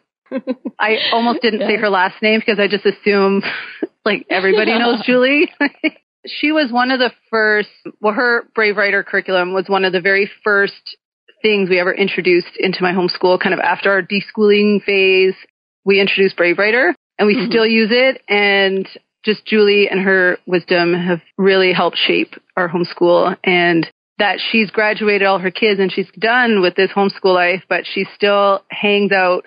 I 0.80 0.98
almost 1.14 1.42
didn't 1.42 1.62
yeah. 1.62 1.68
say 1.68 1.78
her 1.78 1.90
last 1.90 2.22
name 2.22 2.40
because 2.40 2.60
I 2.60 2.68
just 2.68 2.86
assume 2.86 3.44
like 4.06 4.26
everybody 4.30 4.78
knows 4.78 5.02
Julie 5.06 5.52
she 6.26 6.52
was 6.52 6.72
one 6.72 6.92
of 6.92 7.00
the 7.00 7.12
first, 7.30 7.70
well, 8.00 8.14
her 8.14 8.44
Brave 8.54 8.78
Writer 8.78 9.04
curriculum 9.04 9.54
was 9.54 9.66
one 9.68 9.86
of 9.86 9.94
the 9.94 10.02
very 10.02 10.30
first 10.44 10.98
things 11.42 11.70
we 11.70 11.80
ever 11.80 11.94
introduced 11.94 12.56
into 12.60 12.84
my 12.84 12.92
homeschool. 12.92 13.40
Kind 13.40 13.54
of 13.54 13.60
after 13.60 13.92
our 13.92 14.04
deschooling 14.04 14.84
phase, 14.84 15.36
we 15.84 16.00
introduced 16.00 16.38
Brave 16.38 16.58
Writer 16.58 16.96
and 17.18 17.28
we 17.28 17.36
mm-hmm. 17.36 17.50
still 17.50 17.66
use 17.66 17.90
it. 17.92 18.22
And 18.28 18.88
just 19.24 19.46
Julie 19.46 19.88
and 19.90 20.02
her 20.02 20.38
wisdom 20.46 20.94
have 20.94 21.22
really 21.38 21.74
helped 21.74 21.98
shape 21.98 22.36
our 22.56 22.70
homeschool 22.70 23.36
and 23.44 23.90
that 24.20 24.40
she's 24.52 24.70
graduated 24.70 25.26
all 25.26 25.40
her 25.40 25.50
kids 25.50 25.80
and 25.80 25.92
she's 25.92 26.10
done 26.20 26.62
with 26.62 26.76
this 26.76 26.92
homeschool 26.92 27.34
life, 27.34 27.64
but 27.68 27.86
she 27.92 28.06
still 28.16 28.64
hangs 28.70 29.12
out 29.12 29.44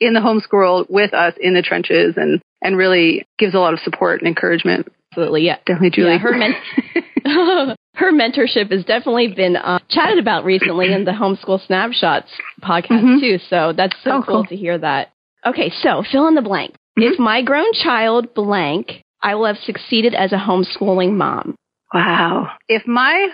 in 0.00 0.12
the 0.12 0.20
homeschool 0.20 0.86
with 0.88 1.14
us 1.14 1.34
in 1.40 1.54
the 1.54 1.62
trenches 1.62 2.14
and, 2.16 2.40
and 2.62 2.76
really 2.76 3.26
gives 3.38 3.54
a 3.54 3.58
lot 3.58 3.74
of 3.74 3.80
support 3.80 4.20
and 4.20 4.28
encouragement 4.28 4.88
absolutely. 5.16 5.46
Yeah, 5.46 5.56
definitely, 5.66 5.90
Julie. 5.90 6.12
Yeah, 6.12 6.18
her 6.18 6.36
men- 6.36 7.76
her 7.94 8.12
mentorship 8.12 8.70
has 8.70 8.84
definitely 8.84 9.28
been 9.28 9.56
uh, 9.56 9.78
chatted 9.88 10.18
about 10.18 10.44
recently 10.44 10.92
in 10.92 11.04
the 11.04 11.12
Homeschool 11.12 11.64
Snapshots 11.66 12.28
podcast 12.62 13.02
mm-hmm. 13.02 13.20
too. 13.20 13.38
So 13.48 13.72
that's 13.76 13.96
so 14.04 14.10
oh, 14.10 14.22
cool, 14.22 14.34
cool, 14.34 14.44
to 14.46 14.56
hear 14.56 14.78
that. 14.78 15.12
Okay, 15.44 15.72
so 15.80 16.02
fill 16.10 16.28
in 16.28 16.34
the 16.34 16.42
blank. 16.42 16.72
Mm-hmm. 16.72 17.14
If 17.14 17.18
my 17.18 17.42
grown 17.42 17.72
child 17.72 18.34
blank, 18.34 19.02
I 19.22 19.34
will 19.34 19.46
have 19.46 19.58
succeeded 19.58 20.14
as 20.14 20.32
a 20.32 20.36
homeschooling 20.36 21.14
mom. 21.14 21.54
Wow. 21.94 22.50
If 22.68 22.86
my 22.86 23.28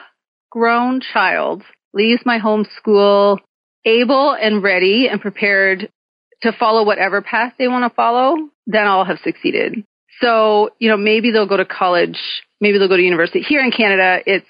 grown 0.51 1.01
child 1.01 1.63
leaves 1.93 2.23
my 2.25 2.39
homeschool 2.39 3.39
able 3.85 4.33
and 4.33 4.63
ready 4.63 5.09
and 5.11 5.21
prepared 5.21 5.91
to 6.43 6.53
follow 6.53 6.85
whatever 6.85 7.23
path 7.23 7.55
they 7.59 7.69
want 7.69 7.91
to 7.91 7.95
follow, 7.95 8.37
then 8.67 8.87
I'll 8.87 9.05
have 9.05 9.19
succeeded. 9.25 9.85
So, 10.21 10.71
you 10.79 10.89
know, 10.89 10.97
maybe 10.97 11.31
they'll 11.31 11.49
go 11.49 11.57
to 11.57 11.65
college, 11.65 12.19
maybe 12.61 12.79
they'll 12.79 12.89
go 12.89 12.97
to 12.97 13.03
university. 13.03 13.41
Here 13.41 13.61
in 13.61 13.71
Canada, 13.71 14.21
it's 14.27 14.47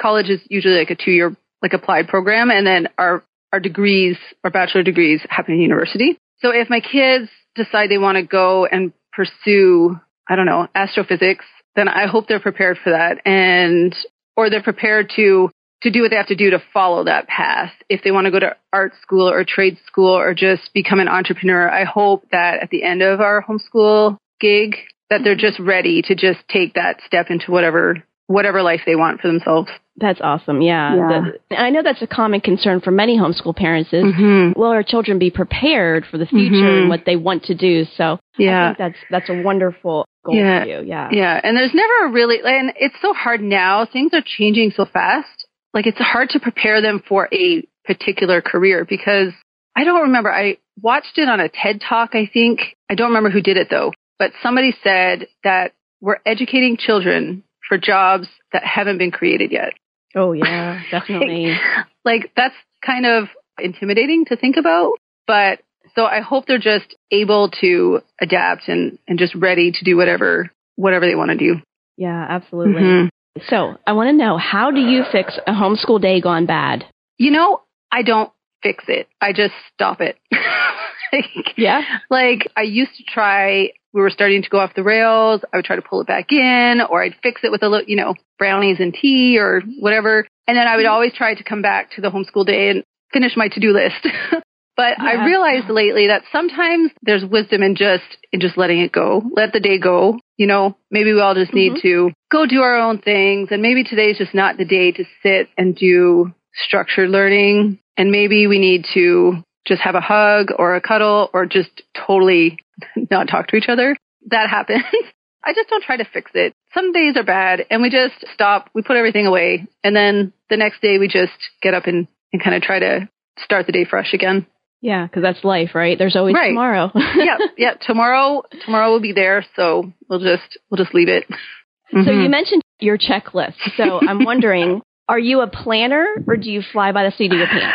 college 0.00 0.28
is 0.28 0.40
usually 0.48 0.76
like 0.76 0.90
a 0.90 0.96
two 0.96 1.12
year 1.12 1.36
like 1.62 1.72
applied 1.72 2.08
program 2.08 2.50
and 2.50 2.66
then 2.66 2.88
our 2.98 3.22
our 3.52 3.60
degrees, 3.60 4.16
our 4.42 4.50
bachelor 4.50 4.82
degrees 4.82 5.20
happen 5.30 5.54
in 5.54 5.60
university. 5.60 6.18
So 6.38 6.50
if 6.50 6.68
my 6.68 6.80
kids 6.80 7.30
decide 7.54 7.88
they 7.88 7.98
want 7.98 8.16
to 8.16 8.24
go 8.24 8.66
and 8.66 8.92
pursue, 9.12 9.98
I 10.28 10.34
don't 10.34 10.46
know, 10.46 10.66
astrophysics, 10.74 11.44
then 11.76 11.86
I 11.86 12.06
hope 12.06 12.26
they're 12.26 12.40
prepared 12.40 12.78
for 12.82 12.90
that 12.90 13.20
and 13.24 13.94
or 14.36 14.50
they're 14.50 14.62
prepared 14.62 15.12
to 15.16 15.50
to 15.84 15.90
do 15.90 16.02
what 16.02 16.10
they 16.10 16.16
have 16.16 16.26
to 16.26 16.34
do 16.34 16.50
to 16.50 16.62
follow 16.72 17.04
that 17.04 17.28
path. 17.28 17.72
If 17.88 18.02
they 18.02 18.10
want 18.10 18.24
to 18.24 18.30
go 18.30 18.40
to 18.40 18.56
art 18.72 18.92
school 19.00 19.28
or 19.28 19.44
trade 19.44 19.78
school 19.86 20.10
or 20.10 20.34
just 20.34 20.72
become 20.74 20.98
an 20.98 21.08
entrepreneur, 21.08 21.70
I 21.70 21.84
hope 21.84 22.24
that 22.32 22.58
at 22.62 22.70
the 22.70 22.82
end 22.82 23.02
of 23.02 23.20
our 23.20 23.44
homeschool 23.44 24.18
gig, 24.40 24.76
that 25.10 25.20
they're 25.22 25.36
just 25.36 25.60
ready 25.60 26.02
to 26.02 26.14
just 26.14 26.40
take 26.48 26.74
that 26.74 27.00
step 27.06 27.26
into 27.30 27.52
whatever 27.52 28.02
whatever 28.26 28.62
life 28.62 28.80
they 28.86 28.96
want 28.96 29.20
for 29.20 29.28
themselves. 29.28 29.68
That's 29.96 30.20
awesome. 30.20 30.60
Yeah. 30.60 30.96
yeah. 30.96 31.20
The, 31.50 31.56
I 31.56 31.70
know 31.70 31.82
that's 31.82 32.02
a 32.02 32.06
common 32.06 32.40
concern 32.40 32.80
for 32.80 32.90
many 32.90 33.18
homeschool 33.18 33.54
parents 33.54 33.92
is 33.92 34.02
mm-hmm. 34.02 34.58
will 34.58 34.70
our 34.70 34.82
children 34.82 35.18
be 35.18 35.30
prepared 35.30 36.04
for 36.10 36.18
the 36.18 36.26
future 36.26 36.54
mm-hmm. 36.54 36.80
and 36.80 36.88
what 36.88 37.02
they 37.04 37.16
want 37.16 37.44
to 37.44 37.54
do? 37.54 37.84
So 37.96 38.18
yeah. 38.38 38.64
I 38.64 38.68
think 38.68 38.78
that's 38.78 38.98
that's 39.10 39.30
a 39.30 39.42
wonderful 39.42 40.06
goal 40.24 40.34
yeah. 40.34 40.62
for 40.62 40.68
you. 40.68 40.80
Yeah. 40.88 41.10
Yeah. 41.12 41.40
And 41.42 41.56
there's 41.56 41.74
never 41.74 42.06
a 42.06 42.12
really 42.12 42.38
and 42.42 42.72
it's 42.76 42.96
so 43.02 43.12
hard 43.12 43.40
now. 43.40 43.86
Things 43.86 44.12
are 44.14 44.22
changing 44.24 44.72
so 44.74 44.84
fast. 44.84 45.43
Like 45.74 45.86
it's 45.86 45.98
hard 45.98 46.30
to 46.30 46.40
prepare 46.40 46.80
them 46.80 47.02
for 47.06 47.28
a 47.32 47.66
particular 47.84 48.40
career 48.40 48.86
because 48.88 49.32
I 49.76 49.84
don't 49.84 50.02
remember. 50.02 50.32
I 50.32 50.58
watched 50.80 51.18
it 51.18 51.28
on 51.28 51.40
a 51.40 51.48
TED 51.48 51.82
talk, 51.86 52.10
I 52.14 52.30
think. 52.32 52.60
I 52.88 52.94
don't 52.94 53.08
remember 53.08 53.30
who 53.30 53.42
did 53.42 53.56
it 53.56 53.68
though, 53.68 53.92
but 54.18 54.30
somebody 54.42 54.74
said 54.82 55.26
that 55.42 55.72
we're 56.00 56.20
educating 56.24 56.76
children 56.78 57.42
for 57.68 57.76
jobs 57.76 58.28
that 58.52 58.62
haven't 58.64 58.98
been 58.98 59.10
created 59.10 59.50
yet. 59.50 59.72
Oh 60.14 60.32
yeah, 60.32 60.80
definitely. 60.90 61.48
like, 61.48 61.86
like 62.04 62.32
that's 62.36 62.54
kind 62.84 63.04
of 63.04 63.24
intimidating 63.58 64.26
to 64.26 64.36
think 64.36 64.56
about, 64.56 64.92
but 65.26 65.60
so 65.94 66.04
I 66.04 66.20
hope 66.20 66.46
they're 66.46 66.58
just 66.58 66.94
able 67.10 67.50
to 67.60 68.00
adapt 68.20 68.68
and, 68.68 68.98
and 69.06 69.18
just 69.18 69.34
ready 69.34 69.72
to 69.72 69.84
do 69.84 69.96
whatever 69.96 70.50
whatever 70.76 71.06
they 71.06 71.14
want 71.14 71.30
to 71.30 71.36
do. 71.36 71.56
Yeah, 71.96 72.26
absolutely. 72.28 72.82
Mm-hmm. 72.82 73.08
So 73.48 73.76
I 73.86 73.92
want 73.92 74.08
to 74.08 74.12
know 74.12 74.38
how 74.38 74.70
do 74.70 74.80
you 74.80 75.04
fix 75.10 75.38
a 75.46 75.52
homeschool 75.52 76.00
day 76.00 76.20
gone 76.20 76.46
bad? 76.46 76.84
You 77.18 77.30
know, 77.30 77.62
I 77.90 78.02
don't 78.02 78.30
fix 78.62 78.84
it. 78.88 79.08
I 79.20 79.32
just 79.32 79.54
stop 79.72 80.00
it. 80.00 80.18
like, 81.12 81.54
yeah. 81.56 81.82
Like 82.10 82.50
I 82.56 82.62
used 82.62 82.94
to 82.96 83.04
try 83.04 83.70
we 83.94 84.00
were 84.00 84.10
starting 84.10 84.42
to 84.42 84.50
go 84.50 84.58
off 84.58 84.74
the 84.74 84.82
rails, 84.82 85.42
I 85.52 85.56
would 85.56 85.64
try 85.64 85.76
to 85.76 85.82
pull 85.82 86.00
it 86.00 86.08
back 86.08 86.32
in 86.32 86.80
or 86.90 87.02
I'd 87.02 87.14
fix 87.22 87.42
it 87.44 87.52
with 87.52 87.62
a 87.62 87.68
little, 87.68 87.86
you 87.86 87.96
know, 87.96 88.14
brownies 88.38 88.78
and 88.80 88.92
tea 88.92 89.38
or 89.38 89.62
whatever. 89.78 90.26
And 90.48 90.56
then 90.56 90.66
I 90.66 90.74
would 90.74 90.84
mm-hmm. 90.84 90.92
always 90.92 91.12
try 91.14 91.34
to 91.34 91.44
come 91.44 91.62
back 91.62 91.92
to 91.92 92.00
the 92.00 92.10
homeschool 92.10 92.44
day 92.44 92.70
and 92.70 92.84
finish 93.12 93.36
my 93.36 93.46
to-do 93.48 93.72
list. 93.72 94.04
but 94.76 94.96
yeah. 94.98 95.04
I 95.04 95.24
realized 95.26 95.68
lately 95.68 96.08
that 96.08 96.22
sometimes 96.32 96.90
there's 97.02 97.24
wisdom 97.24 97.62
in 97.62 97.76
just 97.76 98.04
in 98.32 98.40
just 98.40 98.58
letting 98.58 98.80
it 98.80 98.92
go. 98.92 99.22
Let 99.36 99.52
the 99.52 99.60
day 99.60 99.78
go. 99.78 100.18
You 100.36 100.46
know, 100.46 100.76
maybe 100.90 101.12
we 101.12 101.20
all 101.20 101.34
just 101.34 101.54
need 101.54 101.74
mm-hmm. 101.74 101.88
to 101.88 102.12
go 102.30 102.46
do 102.46 102.60
our 102.60 102.76
own 102.76 102.98
things 102.98 103.48
and 103.50 103.62
maybe 103.62 103.84
today's 103.84 104.18
just 104.18 104.34
not 104.34 104.56
the 104.56 104.64
day 104.64 104.90
to 104.92 105.04
sit 105.22 105.48
and 105.56 105.76
do 105.76 106.32
structured 106.54 107.10
learning 107.10 107.78
and 107.96 108.10
maybe 108.10 108.46
we 108.46 108.58
need 108.58 108.86
to 108.94 109.42
just 109.66 109.80
have 109.80 109.94
a 109.94 110.00
hug 110.00 110.48
or 110.56 110.74
a 110.74 110.80
cuddle 110.80 111.30
or 111.32 111.46
just 111.46 111.82
totally 112.06 112.58
not 113.10 113.28
talk 113.28 113.48
to 113.48 113.56
each 113.56 113.68
other. 113.68 113.96
That 114.30 114.50
happens. 114.50 114.84
I 115.44 115.52
just 115.52 115.68
don't 115.68 115.84
try 115.84 115.98
to 115.98 116.06
fix 116.10 116.30
it. 116.34 116.54
Some 116.72 116.92
days 116.92 117.16
are 117.16 117.24
bad 117.24 117.66
and 117.70 117.82
we 117.82 117.90
just 117.90 118.24
stop, 118.32 118.70
we 118.74 118.82
put 118.82 118.96
everything 118.96 119.26
away, 119.26 119.66
and 119.84 119.94
then 119.94 120.32
the 120.48 120.56
next 120.56 120.80
day 120.80 120.96
we 120.98 121.06
just 121.06 121.32
get 121.62 121.74
up 121.74 121.86
and, 121.86 122.08
and 122.32 122.42
kind 122.42 122.56
of 122.56 122.62
try 122.62 122.78
to 122.78 123.08
start 123.38 123.66
the 123.66 123.72
day 123.72 123.84
fresh 123.84 124.14
again. 124.14 124.46
Yeah, 124.84 125.06
because 125.06 125.22
that's 125.22 125.42
life, 125.42 125.70
right? 125.74 125.96
There's 125.96 126.14
always 126.14 126.34
right. 126.34 126.48
tomorrow. 126.48 126.90
yeah, 126.94 127.38
yeah. 127.56 127.72
Tomorrow, 127.80 128.42
tomorrow 128.66 128.90
will 128.90 129.00
be 129.00 129.12
there, 129.12 129.42
so 129.56 129.90
we'll 130.10 130.20
just 130.20 130.58
we'll 130.70 130.76
just 130.76 130.94
leave 130.94 131.08
it. 131.08 131.24
Mm-hmm. 131.26 132.04
So 132.04 132.10
you 132.10 132.28
mentioned 132.28 132.60
your 132.80 132.98
checklist. 132.98 133.54
So 133.78 133.98
I'm 134.06 134.24
wondering, 134.26 134.82
are 135.08 135.18
you 135.18 135.40
a 135.40 135.46
planner 135.46 136.06
or 136.26 136.36
do 136.36 136.50
you 136.50 136.60
fly 136.70 136.92
by 136.92 137.04
the 137.04 137.12
seat 137.16 137.32
of 137.32 137.38
your 137.38 137.46
pants? 137.46 137.74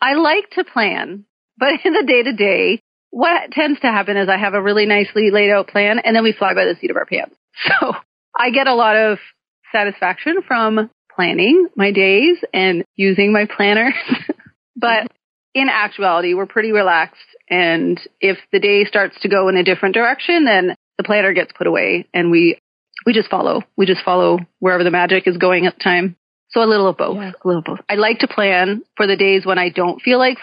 I 0.00 0.14
like 0.14 0.50
to 0.54 0.64
plan, 0.64 1.26
but 1.56 1.74
in 1.84 1.92
the 1.92 2.02
day 2.08 2.24
to 2.24 2.32
day, 2.32 2.82
what 3.10 3.52
tends 3.52 3.78
to 3.82 3.86
happen 3.86 4.16
is 4.16 4.28
I 4.28 4.38
have 4.38 4.54
a 4.54 4.60
really 4.60 4.86
nicely 4.86 5.30
laid 5.30 5.52
out 5.52 5.68
plan 5.68 6.00
and 6.00 6.16
then 6.16 6.24
we 6.24 6.32
fly 6.32 6.54
by 6.54 6.64
the 6.64 6.74
seat 6.80 6.90
of 6.90 6.96
our 6.96 7.06
pants. 7.06 7.36
So 7.68 7.92
I 8.36 8.50
get 8.50 8.66
a 8.66 8.74
lot 8.74 8.96
of 8.96 9.18
satisfaction 9.70 10.38
from 10.44 10.90
planning 11.14 11.68
my 11.76 11.92
days 11.92 12.38
and 12.52 12.82
using 12.96 13.32
my 13.32 13.46
planners. 13.46 13.94
but 14.74 15.06
in 15.54 15.68
actuality, 15.68 16.34
we're 16.34 16.46
pretty 16.46 16.72
relaxed. 16.72 17.20
And 17.48 18.00
if 18.20 18.38
the 18.52 18.60
day 18.60 18.84
starts 18.84 19.20
to 19.20 19.28
go 19.28 19.48
in 19.48 19.56
a 19.56 19.64
different 19.64 19.94
direction, 19.94 20.44
then 20.44 20.74
the 20.98 21.04
planner 21.04 21.32
gets 21.32 21.52
put 21.56 21.66
away 21.66 22.06
and 22.14 22.30
we, 22.30 22.58
we 23.04 23.12
just 23.12 23.28
follow. 23.28 23.62
We 23.76 23.86
just 23.86 24.02
follow 24.04 24.38
wherever 24.60 24.84
the 24.84 24.90
magic 24.90 25.26
is 25.26 25.36
going 25.36 25.66
at 25.66 25.74
the 25.74 25.84
time. 25.84 26.16
So 26.50 26.62
a 26.62 26.66
little 26.66 26.88
of 26.88 26.96
both. 26.96 27.16
Yeah. 27.16 27.32
A 27.42 27.46
little 27.46 27.60
of 27.60 27.64
both. 27.64 27.80
I 27.88 27.94
like 27.94 28.20
to 28.20 28.28
plan 28.28 28.82
for 28.96 29.06
the 29.06 29.16
days 29.16 29.44
when 29.44 29.58
I 29.58 29.70
don't 29.70 30.00
feel 30.00 30.18
like 30.18 30.38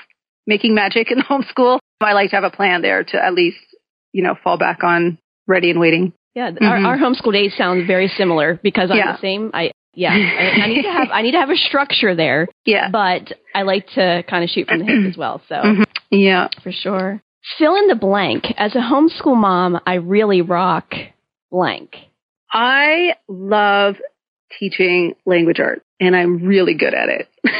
making 0.47 0.73
magic 0.73 1.11
in 1.11 1.19
homeschool. 1.29 1.79
I 2.01 2.13
like 2.13 2.31
to 2.31 2.35
have 2.35 2.43
a 2.43 2.49
plan 2.51 2.81
there 2.81 3.03
to 3.03 3.23
at 3.23 3.33
least, 3.33 3.57
you 4.11 4.23
know, 4.23 4.35
fall 4.43 4.57
back 4.57 4.83
on 4.83 5.17
ready 5.47 5.71
and 5.71 5.79
waiting. 5.79 6.13
Yeah, 6.35 6.51
mm-hmm. 6.51 6.65
our, 6.65 6.77
our 6.77 6.97
homeschool 6.97 7.33
days 7.33 7.55
sound 7.57 7.87
very 7.87 8.07
similar 8.07 8.59
because 8.61 8.91
I'm 8.91 8.97
yeah. 8.97 9.13
the 9.13 9.21
same. 9.21 9.51
I 9.53 9.71
yeah, 9.99 10.11
I, 10.13 10.61
I, 10.63 10.67
need 10.67 10.83
to 10.83 10.91
have 10.91 11.07
I 11.11 11.21
need 11.21 11.31
to 11.33 11.39
have 11.39 11.49
a 11.49 11.57
structure 11.57 12.15
there. 12.15 12.47
Yeah, 12.65 12.89
but 12.91 13.33
I 13.55 13.63
like 13.63 13.87
to 13.95 14.23
kind 14.29 14.43
of 14.43 14.49
shoot 14.51 14.67
from 14.67 14.79
the 14.79 14.85
hip 14.85 15.09
as 15.09 15.17
well. 15.17 15.41
So 15.49 15.55
mm-hmm. 15.55 15.83
yeah, 16.11 16.49
for 16.61 16.71
sure. 16.71 17.21
Fill 17.57 17.75
in 17.77 17.87
the 17.87 17.95
blank. 17.95 18.45
As 18.57 18.75
a 18.75 18.79
homeschool 18.79 19.35
mom, 19.35 19.79
I 19.87 19.95
really 19.95 20.41
rock 20.41 20.93
blank. 21.51 21.95
I 22.51 23.15
love 23.27 23.95
teaching 24.59 25.15
language 25.25 25.59
arts 25.59 25.81
and 25.99 26.15
I'm 26.15 26.43
really 26.43 26.75
good 26.75 26.93
at 26.93 27.09
it. 27.09 27.27
Nice. 27.43 27.53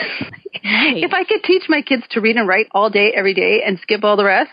if 0.64 1.14
I 1.14 1.24
could 1.24 1.44
teach 1.44 1.64
my 1.70 1.82
kids 1.82 2.04
to 2.12 2.22
read 2.22 2.36
and 2.36 2.48
write 2.48 2.68
all 2.72 2.92
day, 2.92 3.12
every 3.16 3.34
day 3.34 3.64
and 3.66 3.80
skip 3.80 4.04
all 4.04 4.16
the 4.16 4.26
rest, 4.26 4.52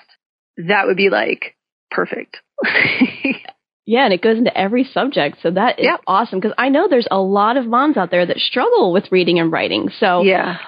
that 0.56 0.86
would 0.86 0.96
be 0.96 1.10
like 1.10 1.54
perfect. 1.90 2.38
yeah, 3.86 4.04
and 4.04 4.12
it 4.12 4.20
goes 4.20 4.36
into 4.36 4.56
every 4.56 4.84
subject. 4.84 5.38
So 5.42 5.52
that 5.52 5.78
is 5.78 5.84
yep. 5.84 6.00
awesome 6.06 6.40
because 6.40 6.54
I 6.58 6.68
know 6.68 6.88
there's 6.88 7.06
a 7.10 7.18
lot 7.18 7.56
of 7.56 7.66
moms 7.66 7.96
out 7.96 8.10
there 8.10 8.26
that 8.26 8.38
struggle 8.38 8.92
with 8.92 9.10
reading 9.12 9.38
and 9.38 9.50
writing. 9.50 9.90
So 10.00 10.22
yeah, 10.22 10.58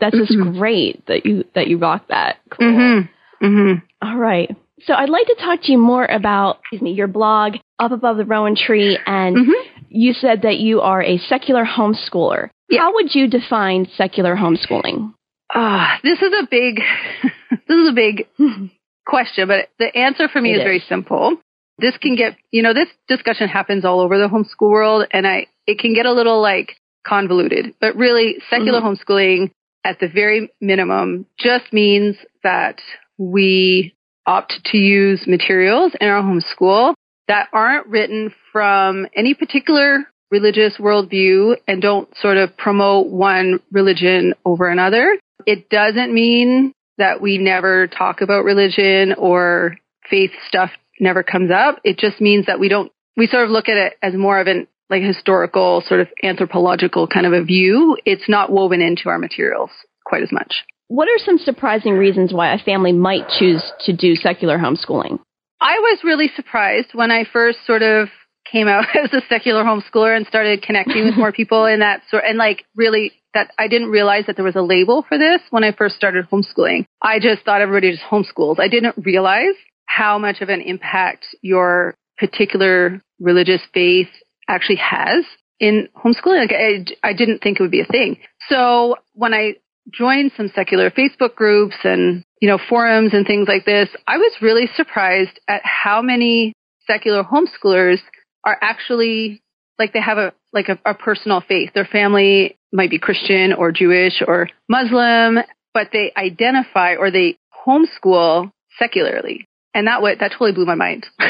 that's 0.00 0.16
just 0.16 0.32
mm-hmm. 0.32 0.58
great 0.58 1.04
that 1.06 1.26
you 1.26 1.44
that 1.54 1.66
you 1.66 1.78
rock 1.78 2.06
that. 2.08 2.36
Cool. 2.50 2.66
Mm-hmm. 2.66 3.44
Mm-hmm. 3.44 4.08
All 4.08 4.16
right. 4.16 4.56
So 4.82 4.94
I'd 4.94 5.08
like 5.08 5.26
to 5.26 5.34
talk 5.34 5.62
to 5.62 5.72
you 5.72 5.78
more 5.78 6.04
about, 6.04 6.58
excuse 6.60 6.82
me, 6.82 6.92
your 6.92 7.08
blog, 7.08 7.56
Up 7.80 7.90
Above 7.90 8.16
the 8.16 8.24
Rowan 8.24 8.54
Tree, 8.54 8.96
and 9.06 9.36
mm-hmm. 9.36 9.84
you 9.88 10.12
said 10.12 10.42
that 10.42 10.58
you 10.58 10.80
are 10.80 11.02
a 11.02 11.18
secular 11.18 11.64
homeschooler. 11.64 12.50
Yeah. 12.68 12.82
How 12.82 12.94
would 12.94 13.12
you 13.12 13.28
define 13.28 13.88
secular 13.96 14.36
homeschooling? 14.36 15.14
Ah, 15.52 15.96
uh, 15.96 15.98
this 16.04 16.20
is 16.20 16.32
a 16.32 16.46
big, 16.48 16.80
this 17.66 17.76
is 17.76 17.88
a 17.88 17.92
big 17.92 18.28
question, 19.06 19.48
but 19.48 19.68
the 19.80 19.96
answer 19.96 20.28
for 20.28 20.40
me 20.40 20.52
is, 20.52 20.58
is 20.58 20.62
very 20.62 20.84
simple. 20.88 21.38
This 21.78 21.96
can 21.96 22.16
get, 22.16 22.36
you 22.50 22.62
know, 22.62 22.74
this 22.74 22.88
discussion 23.06 23.48
happens 23.48 23.84
all 23.84 24.00
over 24.00 24.18
the 24.18 24.28
homeschool 24.28 24.70
world, 24.70 25.06
and 25.12 25.26
I, 25.26 25.46
it 25.66 25.78
can 25.78 25.94
get 25.94 26.06
a 26.06 26.12
little 26.12 26.42
like 26.42 26.76
convoluted, 27.06 27.74
but 27.80 27.96
really 27.96 28.36
secular 28.50 28.80
mm-hmm. 28.80 29.12
homeschooling 29.12 29.50
at 29.84 30.00
the 30.00 30.08
very 30.08 30.50
minimum 30.60 31.26
just 31.38 31.72
means 31.72 32.16
that 32.42 32.80
we 33.16 33.94
opt 34.26 34.60
to 34.66 34.76
use 34.76 35.26
materials 35.26 35.92
in 36.00 36.08
our 36.08 36.22
homeschool 36.22 36.94
that 37.28 37.48
aren't 37.52 37.86
written 37.86 38.34
from 38.52 39.06
any 39.14 39.34
particular 39.34 40.04
religious 40.30 40.76
worldview 40.78 41.56
and 41.66 41.80
don't 41.80 42.14
sort 42.16 42.36
of 42.36 42.56
promote 42.56 43.08
one 43.08 43.60
religion 43.72 44.34
over 44.44 44.68
another. 44.68 45.16
It 45.46 45.70
doesn't 45.70 46.12
mean 46.12 46.72
that 46.98 47.20
we 47.20 47.38
never 47.38 47.86
talk 47.86 48.20
about 48.20 48.44
religion 48.44 49.14
or 49.14 49.76
faith 50.10 50.32
stuff 50.48 50.70
never 51.00 51.22
comes 51.22 51.50
up. 51.50 51.80
It 51.84 51.98
just 51.98 52.20
means 52.20 52.46
that 52.46 52.60
we 52.60 52.68
don't, 52.68 52.92
we 53.16 53.26
sort 53.26 53.44
of 53.44 53.50
look 53.50 53.68
at 53.68 53.76
it 53.76 53.94
as 54.02 54.14
more 54.14 54.40
of 54.40 54.46
an 54.46 54.66
like 54.90 55.02
historical 55.02 55.82
sort 55.86 56.00
of 56.00 56.08
anthropological 56.22 57.06
kind 57.06 57.26
of 57.26 57.32
a 57.32 57.44
view. 57.44 57.96
It's 58.04 58.28
not 58.28 58.50
woven 58.50 58.80
into 58.80 59.08
our 59.08 59.18
materials 59.18 59.70
quite 60.04 60.22
as 60.22 60.32
much. 60.32 60.64
What 60.88 61.08
are 61.08 61.18
some 61.18 61.38
surprising 61.38 61.94
reasons 61.94 62.32
why 62.32 62.54
a 62.54 62.58
family 62.58 62.92
might 62.92 63.28
choose 63.38 63.62
to 63.84 63.92
do 63.94 64.14
secular 64.14 64.56
homeschooling? 64.56 65.18
I 65.60 65.78
was 65.80 65.98
really 66.04 66.30
surprised 66.34 66.88
when 66.94 67.10
I 67.10 67.24
first 67.30 67.58
sort 67.66 67.82
of 67.82 68.08
came 68.50 68.68
out 68.68 68.84
as 68.94 69.12
a 69.12 69.20
secular 69.28 69.64
homeschooler 69.64 70.16
and 70.16 70.26
started 70.26 70.62
connecting 70.62 71.04
with 71.04 71.16
more 71.16 71.32
people 71.40 71.66
in 71.66 71.80
that 71.80 72.02
sort 72.10 72.24
and 72.26 72.38
like 72.38 72.64
really 72.74 73.12
that 73.34 73.50
I 73.58 73.68
didn't 73.68 73.90
realize 73.90 74.24
that 74.26 74.36
there 74.36 74.44
was 74.44 74.56
a 74.56 74.62
label 74.62 75.04
for 75.06 75.18
this 75.18 75.42
when 75.50 75.62
I 75.62 75.72
first 75.72 75.96
started 75.96 76.26
homeschooling. 76.32 76.86
I 77.02 77.18
just 77.18 77.44
thought 77.44 77.60
everybody 77.60 77.90
just 77.92 78.02
homeschools. 78.04 78.58
I 78.58 78.68
didn't 78.68 78.94
realize 79.04 79.54
how 79.88 80.18
much 80.18 80.40
of 80.40 80.50
an 80.50 80.60
impact 80.60 81.24
your 81.40 81.94
particular 82.18 83.00
religious 83.18 83.62
faith 83.72 84.08
actually 84.48 84.76
has 84.76 85.24
in 85.58 85.88
homeschooling. 85.96 86.40
Like 86.40 86.52
I, 86.52 87.08
I 87.08 87.12
didn't 87.14 87.40
think 87.40 87.58
it 87.58 87.62
would 87.62 87.70
be 87.70 87.80
a 87.80 87.86
thing. 87.86 88.18
So 88.48 88.96
when 89.14 89.34
I 89.34 89.54
joined 89.92 90.32
some 90.36 90.50
secular 90.54 90.90
Facebook 90.90 91.34
groups 91.34 91.76
and, 91.82 92.22
you 92.40 92.48
know, 92.48 92.58
forums 92.68 93.14
and 93.14 93.26
things 93.26 93.48
like 93.48 93.64
this, 93.64 93.88
I 94.06 94.18
was 94.18 94.32
really 94.40 94.68
surprised 94.76 95.40
at 95.48 95.62
how 95.64 96.02
many 96.02 96.52
secular 96.86 97.24
homeschoolers 97.24 97.98
are 98.44 98.56
actually 98.60 99.42
like 99.78 99.92
they 99.92 100.00
have 100.00 100.18
a 100.18 100.32
like 100.52 100.68
a, 100.68 100.78
a 100.84 100.94
personal 100.94 101.40
faith. 101.40 101.70
Their 101.74 101.84
family 101.84 102.56
might 102.72 102.90
be 102.90 102.98
Christian 102.98 103.52
or 103.52 103.72
Jewish 103.72 104.22
or 104.26 104.48
Muslim, 104.68 105.38
but 105.72 105.88
they 105.92 106.12
identify 106.16 106.96
or 106.96 107.10
they 107.10 107.36
homeschool 107.66 108.50
secularly. 108.78 109.47
And 109.78 109.86
that 109.86 110.02
what 110.02 110.18
that 110.18 110.32
totally 110.32 110.50
blew 110.50 110.66
my 110.66 110.74
mind. 110.74 111.06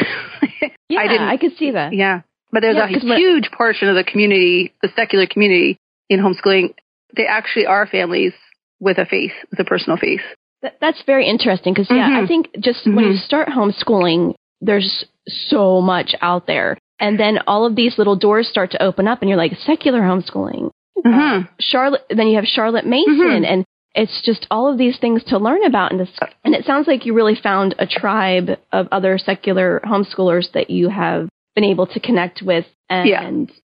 yeah, 0.88 1.00
I, 1.00 1.07
didn't, 1.07 1.28
I 1.28 1.37
could 1.37 1.59
see 1.59 1.73
that. 1.73 1.93
Yeah. 1.93 2.23
But 2.50 2.62
there's 2.62 2.76
yeah, 2.76 2.87
a 2.87 3.17
huge 3.19 3.50
portion 3.50 3.90
of 3.90 3.95
the 3.95 4.05
community, 4.05 4.73
the 4.81 4.88
secular 4.97 5.26
community 5.26 5.76
in 6.09 6.21
homeschooling, 6.21 6.73
they 7.14 7.26
actually 7.26 7.67
are 7.67 7.87
families 7.87 8.33
with 8.81 8.97
a 8.97 9.05
faith, 9.05 9.33
with 9.50 9.61
a 9.61 9.64
personal 9.64 9.99
faith. 9.99 10.23
That, 10.62 10.78
that's 10.81 11.02
very 11.05 11.28
interesting 11.28 11.75
because, 11.75 11.88
yeah, 11.90 12.09
mm-hmm. 12.09 12.25
I 12.25 12.26
think 12.26 12.47
just 12.59 12.87
mm-hmm. 12.87 12.97
when 12.97 13.05
you 13.05 13.17
start 13.19 13.49
homeschooling, 13.49 14.33
there's 14.62 15.05
so 15.28 15.83
much 15.83 16.14
out 16.23 16.47
there. 16.47 16.78
And 16.99 17.21
then 17.21 17.40
all 17.47 17.67
of 17.67 17.76
these 17.76 17.99
little 17.99 18.17
doors 18.17 18.49
start 18.49 18.71
to 18.71 18.83
open 18.83 19.07
up, 19.07 19.21
and 19.21 19.28
you're 19.28 19.37
like, 19.37 19.52
secular 19.67 20.00
homeschooling. 20.00 20.71
uh, 21.05 21.43
Charlotte. 21.61 22.00
Then 22.09 22.28
you 22.28 22.37
have 22.37 22.47
Charlotte 22.47 22.87
Mason, 22.87 23.45
and 23.45 23.67
it's 23.95 24.23
just 24.25 24.47
all 24.50 24.71
of 24.71 24.78
these 24.78 24.99
things 24.99 25.25
to 25.25 25.38
learn 25.38 25.64
about. 25.64 25.90
And, 25.92 26.00
this, 26.00 26.11
and 26.45 26.54
it 26.54 26.64
sounds 26.64 26.87
like 26.87 27.04
you 27.07 27.14
really 27.14 27.35
found 27.40 27.75
a 27.78 27.87
tribe 27.87 28.50
of 28.73 28.87
other 28.92 29.18
secular 29.18 29.80
homeschoolers 29.85 30.52
that 30.52 30.71
you 30.71 30.88
have 30.88 31.28
been 31.54 31.64
able 31.64 31.87
to 31.88 32.00
connect 32.00 32.42
with 32.42 32.66
and 32.88 33.09
Yeah. 33.09 33.23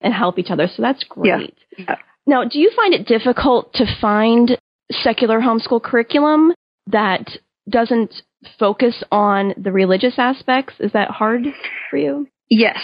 and 0.01 0.15
help 0.15 0.39
each 0.39 0.51
other. 0.51 0.67
So 0.69 0.83
that's 0.83 1.05
great. 1.05 1.55
Yeah. 1.77 1.97
Now, 2.27 2.45
do 2.45 2.59
you 2.59 2.71
find 2.75 2.93
it 2.95 3.07
difficult 3.07 3.73
to 3.75 3.87
find 4.01 4.59
secular 4.91 5.41
homeschool 5.41 5.83
curriculum 5.83 6.53
that 6.89 7.39
doesn't 7.69 8.23
focus 8.59 9.03
on 9.11 9.55
the 9.57 9.73
religious 9.73 10.15
aspects? 10.19 10.75
Is 10.81 10.93
that 10.93 11.11
hard 11.11 11.45
for 11.91 11.97
you? 11.97 12.29
Yes. 12.51 12.79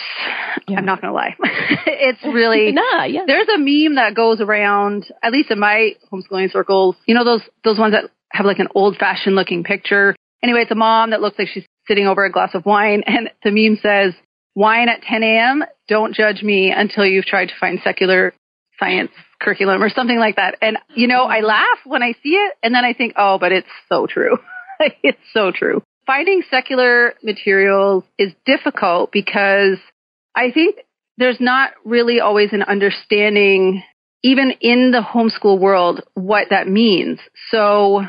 Yeah. 0.68 0.78
I'm 0.78 0.84
not 0.84 1.00
going 1.00 1.10
to 1.10 1.14
lie. 1.14 1.36
it's 1.86 2.22
really 2.22 2.72
nah, 2.92 3.04
yeah. 3.04 3.22
There's 3.26 3.48
a 3.48 3.58
meme 3.58 3.96
that 3.96 4.14
goes 4.14 4.40
around, 4.40 5.06
at 5.22 5.32
least 5.32 5.50
in 5.50 5.58
my 5.58 5.94
homeschooling 6.12 6.50
circles. 6.50 6.96
You 7.06 7.14
know 7.14 7.24
those 7.24 7.42
those 7.64 7.78
ones 7.78 7.92
that 7.94 8.10
have 8.30 8.46
like 8.46 8.58
an 8.58 8.68
old 8.74 8.96
fashioned 8.96 9.36
looking 9.36 9.64
picture. 9.64 10.14
Anyway, 10.42 10.60
it's 10.60 10.70
a 10.70 10.76
mom 10.76 11.10
that 11.10 11.20
looks 11.20 11.38
like 11.38 11.48
she's 11.48 11.64
sitting 11.88 12.06
over 12.06 12.24
a 12.24 12.30
glass 12.32 12.50
of 12.54 12.66
wine, 12.66 13.02
and 13.06 13.30
the 13.42 13.50
meme 13.50 13.78
says, 13.82 14.14
"Wine 14.54 14.88
at 14.88 15.02
10 15.02 15.22
a.m. 15.22 15.64
Don't 15.88 16.14
judge 16.14 16.42
me 16.42 16.70
until 16.70 17.06
you've 17.06 17.26
tried 17.26 17.46
to 17.46 17.54
find 17.58 17.80
secular 17.82 18.34
science 18.78 19.12
curriculum 19.40 19.82
or 19.82 19.88
something 19.88 20.18
like 20.18 20.36
that." 20.36 20.56
And 20.60 20.78
you 20.94 21.08
know, 21.08 21.24
I 21.24 21.40
laugh 21.40 21.78
when 21.84 22.02
I 22.02 22.12
see 22.22 22.30
it, 22.30 22.54
and 22.62 22.74
then 22.74 22.84
I 22.84 22.92
think, 22.92 23.14
"Oh, 23.16 23.38
but 23.38 23.52
it's 23.52 23.68
so 23.88 24.06
true. 24.06 24.36
it's 25.02 25.18
so 25.32 25.50
true." 25.50 25.82
Finding 26.06 26.42
secular 26.50 27.14
materials 27.22 28.04
is 28.18 28.32
difficult 28.44 29.10
because 29.10 29.78
I 30.34 30.50
think 30.50 30.76
there's 31.16 31.40
not 31.40 31.72
really 31.84 32.20
always 32.20 32.52
an 32.52 32.62
understanding, 32.62 33.82
even 34.22 34.52
in 34.60 34.90
the 34.90 35.00
homeschool 35.00 35.58
world, 35.58 36.02
what 36.14 36.48
that 36.50 36.68
means. 36.68 37.20
So, 37.50 38.02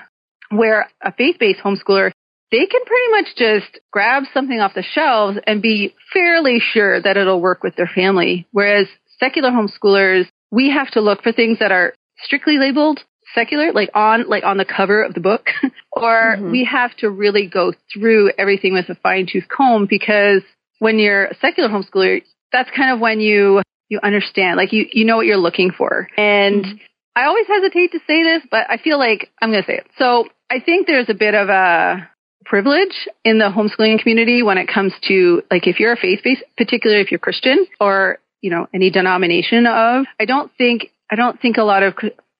where 0.50 0.90
a 1.02 1.14
faith 1.14 1.38
based 1.40 1.60
homeschooler, 1.60 2.12
they 2.52 2.66
can 2.66 2.82
pretty 2.86 3.12
much 3.12 3.36
just 3.38 3.80
grab 3.92 4.24
something 4.34 4.60
off 4.60 4.74
the 4.74 4.84
shelves 4.84 5.38
and 5.48 5.62
be 5.62 5.96
fairly 6.14 6.60
sure 6.60 7.02
that 7.02 7.18
it'll 7.18 7.42
work 7.42 7.64
with 7.64 7.76
their 7.76 7.90
family. 7.94 8.46
Whereas 8.52 8.88
secular 9.20 9.52
homeschoolers, 9.52 10.28
we 10.52 10.70
have 10.72 10.92
to 10.92 11.02
look 11.02 11.24
for 11.24 11.32
things 11.32 11.60
that 11.60 11.72
are 11.72 11.94
strictly 12.24 12.58
labeled 12.58 13.04
secular, 13.36 13.72
like 13.74 13.90
on 13.94 14.28
like 14.28 14.44
on 14.44 14.58
the 14.58 14.66
cover 14.66 15.04
of 15.04 15.14
the 15.14 15.20
book, 15.20 15.48
or 15.92 16.38
Mhm. 16.40 16.52
we 16.52 16.64
have 16.66 16.96
to 16.98 17.10
really 17.10 17.46
go 17.46 17.74
through 17.94 18.32
everything 18.38 18.74
with 18.74 18.90
a 18.90 18.96
fine 18.96 19.28
tooth 19.32 19.48
comb 19.48 19.86
because 19.88 20.42
when 20.80 20.98
you're 20.98 21.26
a 21.26 21.36
secular 21.36 21.70
homeschooler, 21.70 22.24
that's 22.52 22.70
kind 22.72 22.92
of 22.92 23.00
when 23.00 23.20
you 23.20 23.62
you 23.90 24.00
understand, 24.02 24.58
like 24.58 24.74
you 24.74 24.88
you 24.92 25.06
know 25.06 25.18
what 25.18 25.28
you're 25.28 25.38
looking 25.38 25.72
for. 25.72 26.08
And 26.18 26.66
Mhm. 26.66 26.80
I 27.16 27.26
always 27.26 27.46
hesitate 27.48 27.92
to 27.92 28.00
say 28.08 28.24
this, 28.24 28.42
but 28.50 28.66
I 28.70 28.78
feel 28.78 28.98
like 28.98 29.30
I'm 29.42 29.52
going 29.52 29.64
to 29.64 29.68
say 29.72 29.78
it. 29.78 29.88
So 29.98 30.28
I 30.50 30.60
think 30.60 30.86
there's 30.88 31.08
a 31.10 31.14
bit 31.14 31.34
of 31.34 31.48
a 31.50 32.10
privilege 32.46 33.08
in 33.24 33.38
the 33.40 33.46
homeschooling 33.50 34.00
community 34.02 34.44
when 34.44 34.58
it 34.58 34.68
comes 34.68 34.94
to 35.08 35.42
like 35.50 35.66
if 35.68 35.80
you're 35.80 35.94
a 35.94 35.98
faith 35.98 36.22
based, 36.24 36.44
particularly 36.58 37.02
if 37.02 37.12
you're 37.12 37.20
Christian 37.20 37.66
or 37.80 38.20
you 38.42 38.50
know 38.50 38.68
any 38.74 38.90
denomination 38.90 39.66
of. 39.66 40.06
I 40.20 40.26
don't 40.26 40.52
think 40.58 40.92
I 41.10 41.16
don't 41.16 41.40
think 41.40 41.58
a 41.58 41.64
lot 41.64 41.84
of 41.84 41.96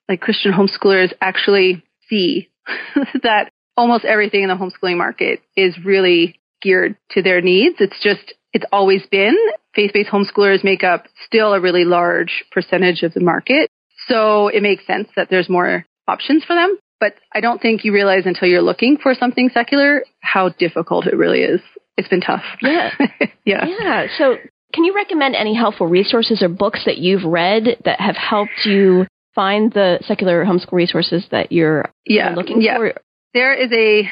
like 0.08 0.20
Christian 0.20 0.52
homeschoolers 0.52 1.12
actually 1.20 1.82
see 2.08 2.48
that 3.22 3.50
almost 3.76 4.04
everything 4.04 4.42
in 4.42 4.48
the 4.48 4.54
homeschooling 4.54 4.96
market 4.96 5.40
is 5.56 5.76
really 5.84 6.40
geared 6.62 6.96
to 7.10 7.22
their 7.22 7.40
needs. 7.40 7.76
It's 7.80 8.00
just 8.02 8.34
it's 8.52 8.64
always 8.72 9.02
been 9.10 9.36
faith-based 9.74 10.10
homeschoolers 10.10 10.64
make 10.64 10.82
up 10.82 11.04
still 11.26 11.52
a 11.52 11.60
really 11.60 11.84
large 11.84 12.44
percentage 12.50 13.02
of 13.02 13.12
the 13.12 13.20
market. 13.20 13.70
So 14.08 14.48
it 14.48 14.62
makes 14.62 14.86
sense 14.86 15.08
that 15.16 15.28
there's 15.28 15.48
more 15.48 15.84
options 16.08 16.44
for 16.44 16.54
them. 16.54 16.78
But 16.98 17.14
I 17.32 17.40
don't 17.40 17.60
think 17.60 17.84
you 17.84 17.92
realize 17.92 18.22
until 18.24 18.48
you're 18.48 18.62
looking 18.62 18.96
for 18.96 19.14
something 19.14 19.50
secular 19.52 20.02
how 20.20 20.48
difficult 20.48 21.06
it 21.06 21.16
really 21.16 21.40
is. 21.40 21.60
It's 21.98 22.08
been 22.08 22.22
tough. 22.22 22.44
Yeah. 22.62 22.90
yeah. 23.44 23.66
Yeah. 23.66 24.06
So, 24.16 24.36
can 24.72 24.84
you 24.84 24.94
recommend 24.94 25.34
any 25.34 25.54
helpful 25.54 25.86
resources 25.86 26.42
or 26.42 26.48
books 26.48 26.82
that 26.86 26.98
you've 26.98 27.24
read 27.24 27.82
that 27.84 28.00
have 28.00 28.16
helped 28.16 28.64
you 28.64 29.06
find 29.36 29.72
the 29.72 30.00
secular 30.04 30.44
homeschool 30.44 30.72
resources 30.72 31.24
that 31.30 31.52
you're 31.52 31.92
Yeah. 32.06 32.34
looking 32.34 32.60
yeah. 32.60 32.76
for? 32.76 32.94
There 33.34 33.54
is 33.54 33.70
a 33.72 34.10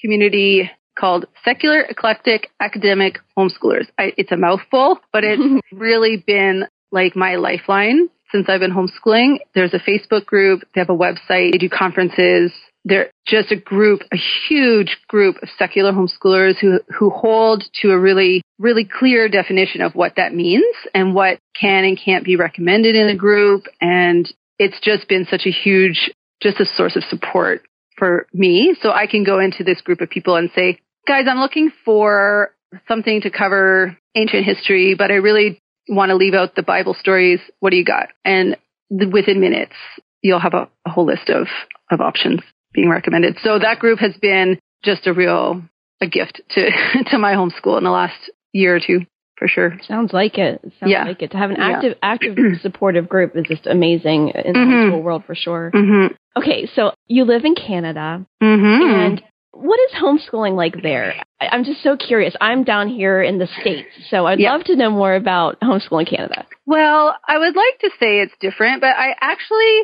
community 0.00 0.68
called 0.98 1.26
Secular 1.44 1.82
Eclectic 1.82 2.50
Academic 2.58 3.18
Homeschoolers. 3.38 3.86
I, 3.98 4.12
it's 4.16 4.32
a 4.32 4.36
mouthful, 4.36 4.98
but 5.12 5.22
it's 5.24 5.62
really 5.72 6.16
been 6.16 6.64
like 6.90 7.14
my 7.14 7.36
lifeline 7.36 8.08
since 8.32 8.48
I've 8.48 8.60
been 8.60 8.72
homeschooling. 8.72 9.38
There's 9.54 9.74
a 9.74 9.78
Facebook 9.78 10.24
group, 10.26 10.62
they 10.74 10.80
have 10.80 10.90
a 10.90 10.96
website, 10.96 11.52
they 11.52 11.58
do 11.58 11.68
conferences. 11.68 12.50
They're 12.84 13.12
just 13.28 13.52
a 13.52 13.56
group, 13.56 14.00
a 14.12 14.16
huge 14.48 14.98
group 15.06 15.36
of 15.40 15.48
secular 15.56 15.92
homeschoolers 15.92 16.58
who, 16.58 16.80
who 16.98 17.10
hold 17.10 17.62
to 17.80 17.92
a 17.92 17.98
really, 17.98 18.42
really 18.58 18.84
clear 18.84 19.28
definition 19.28 19.82
of 19.82 19.94
what 19.94 20.14
that 20.16 20.34
means 20.34 20.74
and 20.92 21.14
what 21.14 21.38
can 21.58 21.84
and 21.84 21.96
can't 21.96 22.24
be 22.24 22.34
recommended 22.34 22.96
in 22.96 23.08
a 23.08 23.14
group. 23.14 23.66
And 23.80 24.28
it's 24.62 24.78
just 24.80 25.08
been 25.08 25.26
such 25.28 25.42
a 25.46 25.50
huge, 25.50 26.12
just 26.40 26.60
a 26.60 26.66
source 26.76 26.94
of 26.96 27.02
support 27.04 27.62
for 27.98 28.26
me. 28.32 28.76
So 28.80 28.90
I 28.92 29.06
can 29.06 29.24
go 29.24 29.40
into 29.40 29.64
this 29.64 29.80
group 29.80 30.00
of 30.00 30.08
people 30.08 30.36
and 30.36 30.50
say, 30.54 30.78
guys, 31.06 31.24
I'm 31.28 31.38
looking 31.38 31.72
for 31.84 32.54
something 32.86 33.20
to 33.22 33.30
cover 33.30 33.98
ancient 34.14 34.44
history, 34.44 34.94
but 34.94 35.10
I 35.10 35.14
really 35.14 35.60
want 35.88 36.10
to 36.10 36.16
leave 36.16 36.34
out 36.34 36.54
the 36.54 36.62
Bible 36.62 36.94
stories. 36.94 37.40
What 37.58 37.70
do 37.70 37.76
you 37.76 37.84
got? 37.84 38.08
And 38.24 38.56
th- 38.96 39.12
within 39.12 39.40
minutes, 39.40 39.74
you'll 40.22 40.40
have 40.40 40.54
a, 40.54 40.68
a 40.86 40.90
whole 40.90 41.06
list 41.06 41.28
of, 41.28 41.48
of 41.90 42.00
options 42.00 42.40
being 42.72 42.88
recommended. 42.88 43.38
So 43.42 43.58
that 43.58 43.80
group 43.80 43.98
has 43.98 44.16
been 44.16 44.58
just 44.84 45.06
a 45.06 45.12
real, 45.12 45.62
a 46.00 46.06
gift 46.06 46.40
to, 46.50 46.70
to 47.10 47.18
my 47.18 47.34
homeschool 47.34 47.78
in 47.78 47.84
the 47.84 47.90
last 47.90 48.30
year 48.52 48.76
or 48.76 48.80
two, 48.80 49.00
for 49.42 49.48
sure. 49.48 49.76
Sounds 49.88 50.12
like 50.12 50.38
it. 50.38 50.60
Sounds 50.78 50.92
Yeah. 50.92 51.04
like 51.04 51.20
it. 51.20 51.32
To 51.32 51.36
have 51.36 51.50
an 51.50 51.56
Yeah. 51.58 51.70
active, 51.72 51.98
active, 52.00 52.36
supportive 52.62 53.08
group 53.08 53.34
is 53.36 53.44
just 53.48 53.66
amazing 53.66 54.28
in 54.28 54.52
the 54.52 54.58
Mhm. 54.60 54.90
homeschool 54.92 55.02
world 55.02 55.24
for 55.24 55.34
sure. 55.34 55.72
Mm-hmm. 55.74 56.14
Okay, 56.36 56.66
so 56.66 56.92
you 57.08 57.24
live 57.24 57.44
in 57.44 57.56
Canada, 57.56 58.24
Mm-hmm. 58.40 58.82
and 58.94 59.22
what 59.50 59.80
is 59.80 59.96
homeschooling 60.00 60.54
like 60.54 60.80
there? 60.80 61.14
I, 61.40 61.48
I'm 61.50 61.64
just 61.64 61.82
so 61.82 61.96
curious. 61.96 62.34
I'm 62.40 62.62
down 62.62 62.88
here 62.88 63.20
in 63.20 63.38
the 63.38 63.48
states, 63.48 63.88
so 64.10 64.26
I'd 64.26 64.38
Yeah. 64.38 64.52
love 64.52 64.64
to 64.64 64.76
know 64.76 64.90
more 64.90 65.14
about 65.16 65.58
homeschooling 65.60 66.06
Canada. 66.08 66.46
Well, 66.66 67.16
I 67.26 67.36
would 67.38 67.56
like 67.56 67.78
to 67.80 67.90
say 67.98 68.20
it's 68.20 68.34
different, 68.40 68.80
but 68.80 68.94
I 68.96 69.16
actually 69.20 69.74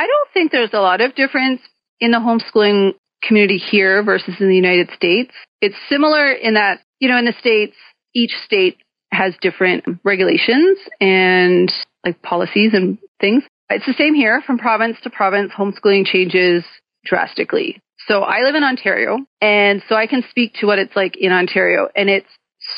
I 0.00 0.06
don't 0.06 0.28
think 0.32 0.52
there's 0.52 0.72
a 0.74 0.80
lot 0.80 1.00
of 1.00 1.16
difference 1.16 1.60
in 1.98 2.12
the 2.12 2.18
homeschooling 2.18 2.94
community 3.24 3.58
here 3.58 4.04
versus 4.04 4.36
in 4.38 4.48
the 4.48 4.54
United 4.54 4.90
States. 4.92 5.32
It's 5.60 5.74
similar 5.88 6.30
in 6.30 6.54
that, 6.54 6.78
you 7.00 7.08
know, 7.08 7.18
in 7.18 7.24
the 7.24 7.32
states 7.40 7.74
each 8.14 8.30
state 8.44 8.78
has 9.10 9.34
different 9.40 9.84
regulations 10.04 10.78
and 11.00 11.72
like 12.04 12.22
policies 12.22 12.72
and 12.74 12.98
things. 13.20 13.42
It's 13.70 13.86
the 13.86 13.94
same 13.94 14.14
here 14.14 14.42
from 14.46 14.58
province 14.58 14.96
to 15.02 15.10
province. 15.10 15.52
Homeschooling 15.56 16.06
changes 16.06 16.64
drastically. 17.04 17.80
So 18.06 18.22
I 18.22 18.40
live 18.42 18.54
in 18.54 18.64
Ontario 18.64 19.18
and 19.40 19.82
so 19.88 19.94
I 19.94 20.06
can 20.06 20.22
speak 20.30 20.54
to 20.60 20.66
what 20.66 20.78
it's 20.78 20.96
like 20.96 21.16
in 21.16 21.32
Ontario 21.32 21.88
and 21.94 22.08
it's 22.08 22.28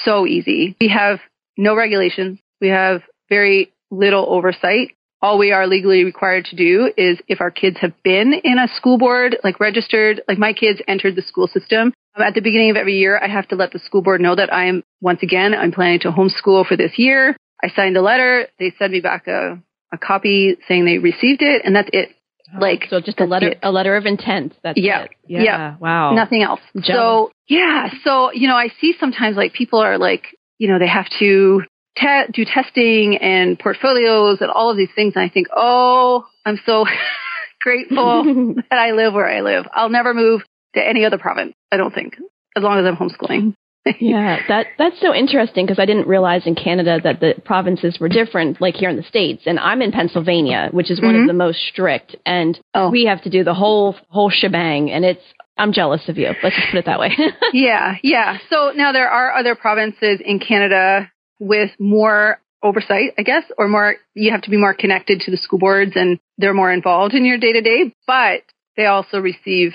so 0.05 0.27
easy. 0.27 0.77
We 0.81 0.89
have 0.89 1.21
no 1.57 1.77
regulations. 1.77 2.39
We 2.61 2.69
have 2.69 3.03
very 3.29 3.73
little 3.91 4.27
oversight. 4.29 4.97
All 5.23 5.39
we 5.39 5.53
are 5.53 5.67
legally 5.67 6.05
required 6.05 6.47
to 6.47 6.57
do 6.57 6.91
is 6.97 7.21
if 7.29 7.41
our 7.41 7.51
kids 7.51 7.77
have 7.81 7.93
been 8.03 8.33
in 8.33 8.59
a 8.59 8.69
school 8.75 8.97
board, 8.97 9.37
like 9.45 9.61
registered, 9.61 10.23
like 10.27 10.39
my 10.39 10.53
kids 10.53 10.81
entered 10.89 11.15
the 11.15 11.23
school 11.23 11.47
system. 11.47 11.93
Um, 12.15 12.23
At 12.23 12.35
the 12.35 12.41
beginning 12.41 12.71
of 12.71 12.77
every 12.77 12.99
year, 12.99 13.19
I 13.23 13.29
have 13.29 13.49
to 13.49 13.57
let 13.57 13.73
the 13.73 13.79
school 13.79 14.03
board 14.03 14.21
know 14.21 14.35
that 14.35 14.53
I'm, 14.53 14.83
once 15.01 15.21
again, 15.23 15.55
I'm 15.55 15.73
planning 15.73 16.01
to 16.01 16.11
homeschool 16.11 16.67
for 16.67 16.77
this 16.77 16.93
year. 16.99 17.37
I 17.63 17.69
signed 17.69 17.97
a 17.97 18.03
letter. 18.03 18.49
They 18.59 18.73
send 18.79 18.93
me 18.93 19.01
back 19.01 19.27
a, 19.27 19.63
a 19.93 19.99
copy 19.99 20.57
saying 20.67 20.85
they 20.85 20.99
received 20.99 21.43
it 21.43 21.63
and 21.65 21.75
that's 21.77 21.91
it. 21.93 22.11
Like, 22.59 22.87
so 22.91 23.01
just 23.01 23.21
a 23.21 23.25
letter, 23.27 23.51
it. 23.51 23.59
a 23.63 23.71
letter 23.71 23.97
of 23.97 24.07
intent. 24.07 24.55
That's 24.65 24.77
Yeah. 24.77 25.05
it. 25.05 25.11
Yeah. 25.27 25.43
Yeah. 25.43 25.77
Wow. 25.79 26.15
Nothing 26.15 26.43
else. 26.43 26.61
Jealous. 26.75 26.87
So 26.87 27.31
yeah, 27.47 27.91
so 28.03 28.33
you 28.33 28.49
know, 28.49 28.57
I 28.57 28.71
see 28.81 28.95
sometimes 28.99 29.37
like 29.37 29.53
people 29.53 29.79
are 29.79 29.99
like, 29.99 30.25
you 30.59 30.67
know, 30.67 30.81
they 30.81 30.89
have 30.89 31.07
to 31.21 31.63
te- 31.97 32.33
do 32.33 32.45
testing 32.45 33.19
and 33.19 33.57
portfolios 33.57 34.39
and 34.41 34.51
all 34.51 34.71
of 34.71 34.77
these 34.77 34.89
things, 34.97 35.13
and 35.15 35.25
I 35.25 35.29
think, 35.29 35.47
oh, 35.55 36.27
I'm 36.45 36.59
so 36.67 36.87
grateful 37.63 38.25
that 38.71 38.79
I 38.79 38.93
live 38.93 39.15
where 39.15 39.29
I 39.29 39.43
live. 39.43 39.67
I'll 39.73 39.91
never 39.91 40.13
move 40.13 40.43
to 40.75 40.87
any 40.87 41.05
other 41.05 41.19
province. 41.19 41.55
I 41.73 41.77
don't 41.77 41.95
think, 41.95 42.17
as 42.57 42.63
long 42.63 42.79
as 42.79 42.87
I'm 42.87 42.97
homeschooling. 42.97 43.55
yeah, 44.01 44.41
that 44.49 44.67
that's 44.77 45.01
so 45.01 45.15
interesting 45.15 45.65
because 45.65 45.79
I 45.79 45.87
didn't 45.87 46.07
realize 46.07 46.47
in 46.47 46.55
Canada 46.55 47.01
that 47.03 47.21
the 47.21 47.35
provinces 47.45 47.99
were 47.99 48.11
different, 48.11 48.61
like 48.61 48.75
here 48.75 48.91
in 48.91 48.97
the 48.97 49.03
states. 49.03 49.45
And 49.47 49.59
I'm 49.59 49.81
in 49.81 49.91
Pennsylvania, 49.91 50.69
which 50.71 50.91
is 50.91 51.01
one 51.01 51.15
Mhm. 51.15 51.23
of 51.23 51.27
the 51.27 51.33
most 51.33 51.61
strict, 51.67 52.15
and 52.27 52.59
Oh. 52.75 52.91
we 52.91 53.07
have 53.07 53.23
to 53.23 53.31
do 53.31 53.43
the 53.43 53.55
whole 53.55 53.97
whole 54.09 54.29
shebang. 54.31 54.91
And 54.91 55.05
it's 55.05 55.23
I'm 55.57 55.73
jealous 55.73 56.09
of 56.09 56.19
you. 56.19 56.29
Let's 56.43 56.57
just 56.57 56.69
put 56.71 56.79
it 56.79 56.85
that 56.87 57.01
way. 57.01 57.11
yeah, 57.53 57.97
yeah. 58.03 58.39
So 58.51 58.73
now 58.75 58.93
there 58.93 59.09
are 59.09 59.35
other 59.35 59.55
provinces 59.55 60.21
in 60.25 60.39
Canada 60.41 61.11
with 61.39 61.71
more 61.79 62.39
oversight, 62.63 63.15
I 63.19 63.23
guess, 63.23 63.45
or 63.57 63.69
more, 63.69 63.97
you 64.15 64.31
have 64.33 64.43
to 64.43 64.51
be 64.51 64.59
more 64.59 64.75
connected 64.75 65.21
to 65.23 65.31
the 65.31 65.39
school 65.39 65.59
boards 65.59 65.93
and 65.97 66.19
they're 66.37 66.53
more 66.55 66.71
involved 66.71 67.15
in 67.15 67.25
your 67.25 67.39
day 67.39 67.53
to 67.55 67.63
day, 67.63 67.95
but 68.07 68.43
they 68.77 68.85
also 68.87 69.19
receive 69.21 69.73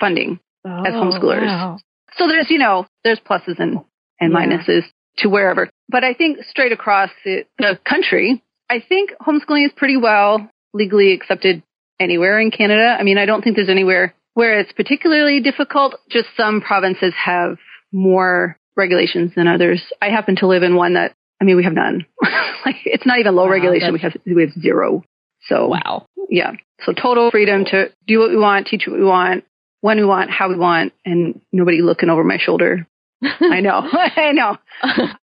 funding 0.00 0.40
Oh, 0.66 0.82
as 0.84 0.94
homeschoolers. 0.94 1.46
wow. 1.46 1.78
So 2.16 2.26
there's, 2.28 2.48
you 2.50 2.58
know, 2.58 2.86
there's 3.04 3.20
pluses 3.20 3.58
and, 3.58 3.80
and 4.20 4.32
Yeah. 4.32 4.38
minuses 4.46 4.82
to 5.18 5.28
wherever. 5.28 5.68
But 5.88 6.04
I 6.04 6.14
think 6.14 6.38
straight 6.48 6.72
across 6.72 7.10
the, 7.24 7.44
the 7.58 7.78
country, 7.88 8.42
I 8.70 8.80
think 8.80 9.10
homeschooling 9.20 9.66
is 9.66 9.72
pretty 9.76 9.96
well 9.96 10.48
legally 10.72 11.12
accepted 11.12 11.62
anywhere 12.00 12.40
in 12.40 12.50
Canada. 12.50 12.96
I 12.98 13.02
mean, 13.02 13.18
I 13.18 13.26
don't 13.26 13.42
think 13.42 13.56
there's 13.56 13.68
anywhere 13.68 14.14
where 14.34 14.58
it's 14.58 14.72
particularly 14.72 15.40
difficult. 15.40 15.96
Just 16.10 16.28
some 16.36 16.60
provinces 16.60 17.12
have 17.14 17.58
more 17.92 18.56
regulations 18.76 19.32
than 19.36 19.46
others. 19.46 19.82
I 20.02 20.08
happen 20.08 20.36
to 20.36 20.46
live 20.46 20.62
in 20.62 20.74
one 20.74 20.94
that, 20.94 21.12
I 21.40 21.44
mean, 21.44 21.56
we 21.56 21.64
have 21.64 21.74
none. 21.74 22.06
like 22.66 22.76
it's 22.84 23.06
not 23.06 23.18
even 23.18 23.34
low 23.36 23.44
Wow, 23.44 23.50
regulation. 23.50 23.92
We 23.92 24.00
have, 24.00 24.16
we 24.26 24.42
have 24.42 24.52
zero. 24.60 25.04
So 25.46 25.68
Wow. 25.68 26.06
yeah. 26.30 26.52
So 26.84 26.92
total 26.92 27.30
freedom 27.30 27.64
to 27.66 27.90
do 28.06 28.18
what 28.18 28.30
we 28.30 28.36
want, 28.38 28.66
teach 28.66 28.86
what 28.86 28.98
we 28.98 29.04
want, 29.04 29.44
when 29.84 29.98
we 29.98 30.04
want, 30.06 30.30
how 30.30 30.48
we 30.48 30.56
want, 30.56 30.94
and 31.04 31.42
nobody 31.52 31.82
looking 31.82 32.08
over 32.08 32.24
my 32.24 32.38
shoulder. 32.38 32.86
I 33.22 33.60
know. 33.60 33.82
I 33.92 34.32
know. 34.32 34.56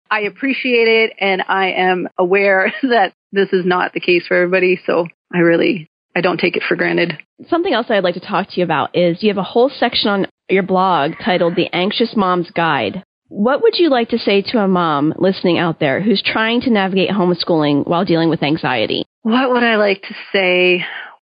I 0.09 0.21
appreciate 0.21 0.87
it 0.87 1.15
and 1.19 1.43
I 1.49 1.73
am 1.73 2.09
aware 2.17 2.73
that 2.83 3.13
this 3.33 3.49
is 3.53 3.67
not 3.67 3.93
the 3.93 3.99
case 3.99 4.25
for 4.29 4.37
everybody. 4.37 4.81
So 4.87 5.09
I 5.35 5.39
really, 5.39 5.91
I 6.15 6.21
don't 6.21 6.39
take 6.39 6.57
it 6.57 6.63
for 6.63 6.77
granted. 6.77 7.19
Something 7.49 7.73
else 7.73 7.87
I'd 7.89 8.05
like 8.05 8.15
to 8.15 8.21
talk 8.21 8.51
to 8.51 8.61
you 8.61 8.63
about 8.63 8.97
is 8.97 9.21
you 9.21 9.31
have 9.31 9.37
a 9.37 9.43
whole 9.43 9.69
section 9.69 10.11
on 10.11 10.27
your 10.49 10.63
blog 10.63 11.15
titled 11.25 11.57
The 11.57 11.69
Anxious 11.75 12.15
Mom's 12.15 12.53
Guide. 12.53 13.03
What 13.27 13.63
would 13.63 13.75
you 13.79 13.91
like 13.91 14.11
to 14.11 14.19
say 14.19 14.43
to 14.43 14.59
a 14.59 14.69
mom 14.69 15.13
listening 15.19 15.59
out 15.59 15.81
there 15.81 16.01
who's 16.01 16.23
trying 16.25 16.61
to 16.61 16.71
navigate 16.71 17.11
homeschooling 17.11 17.85
while 17.85 18.05
dealing 18.05 18.31
with 18.31 18.45
anxiety? 18.45 19.07
What 19.23 19.51
would 19.51 19.65
I 19.65 19.75
like 19.75 20.03
to 20.03 20.15
say? 20.33 20.85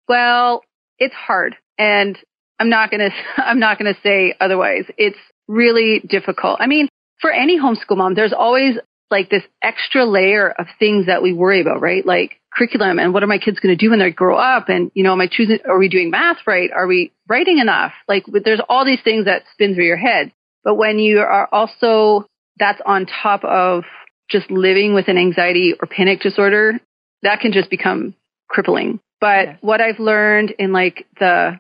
Well, 0.09 0.62
it's 1.00 1.14
hard 1.14 1.57
and 1.76 2.16
I'm 2.59 2.68
not 2.71 2.90
going 2.90 3.01
to, 3.11 3.42
I'm 3.42 3.59
not 3.59 3.79
going 3.79 3.92
to 3.92 4.01
say 4.03 4.35
otherwise. 4.40 4.85
It's 4.97 5.18
really 5.47 6.01
difficult. 6.07 6.59
I 6.61 6.66
mean, 6.66 6.88
for 7.21 7.33
any 7.33 7.59
homeschool 7.59 7.97
mom, 7.97 8.14
there's 8.14 8.33
always 8.33 8.77
like 9.11 9.31
this 9.31 9.42
extra 9.62 10.05
layer 10.05 10.51
of 10.51 10.66
things 10.79 11.07
that 11.07 11.23
we 11.23 11.33
worry 11.33 11.61
about, 11.61 11.81
right? 11.81 12.05
Like 12.05 12.38
curriculum 12.53 12.99
and 12.99 13.14
what 13.14 13.23
are 13.23 13.27
my 13.29 13.38
kids 13.38 13.59
going 13.59 13.77
to 13.77 13.83
do 13.83 13.90
when 13.90 13.99
they 13.99 14.11
grow 14.11 14.37
up? 14.37 14.68
And, 14.68 14.90
you 14.94 15.03
know, 15.03 15.12
am 15.12 15.21
I 15.21 15.29
choosing, 15.31 15.59
are 15.66 15.79
we 15.79 15.88
doing 15.88 16.11
math 16.11 16.38
right? 16.47 16.71
Are 16.71 16.87
we 16.87 17.12
writing 17.29 17.59
enough? 17.59 17.92
Like 18.07 18.25
there's 18.44 18.61
all 18.68 18.85
these 18.85 19.01
things 19.03 19.25
that 19.25 19.44
spin 19.53 19.75
through 19.75 19.87
your 19.87 19.97
head. 19.97 20.33
But 20.64 20.75
when 20.75 20.99
you 20.99 21.21
are 21.21 21.49
also, 21.51 22.27
that's 22.59 22.81
on 22.85 23.07
top 23.07 23.44
of 23.44 23.85
just 24.31 24.51
living 24.51 24.92
with 24.92 25.09
an 25.09 25.16
anxiety 25.16 25.73
or 25.81 25.87
panic 25.88 26.21
disorder, 26.21 26.79
that 27.23 27.40
can 27.40 27.53
just 27.53 27.71
become 27.71 28.14
crippling. 28.49 29.01
But 29.21 29.47
Yes. 29.47 29.59
what 29.62 29.81
I've 29.81 29.99
learned 29.99 30.53
in 30.59 30.73
like 30.73 31.07
the 31.18 31.59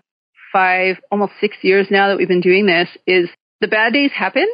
five, 0.58 0.96
almost 1.12 1.34
six 1.40 1.56
years 1.62 1.86
now 1.88 2.08
that 2.08 2.16
we've 2.16 2.26
been 2.26 2.40
doing 2.40 2.66
this 2.66 2.88
is 3.06 3.28
the 3.60 3.68
bad 3.68 3.92
days 3.92 4.10
happen 4.10 4.46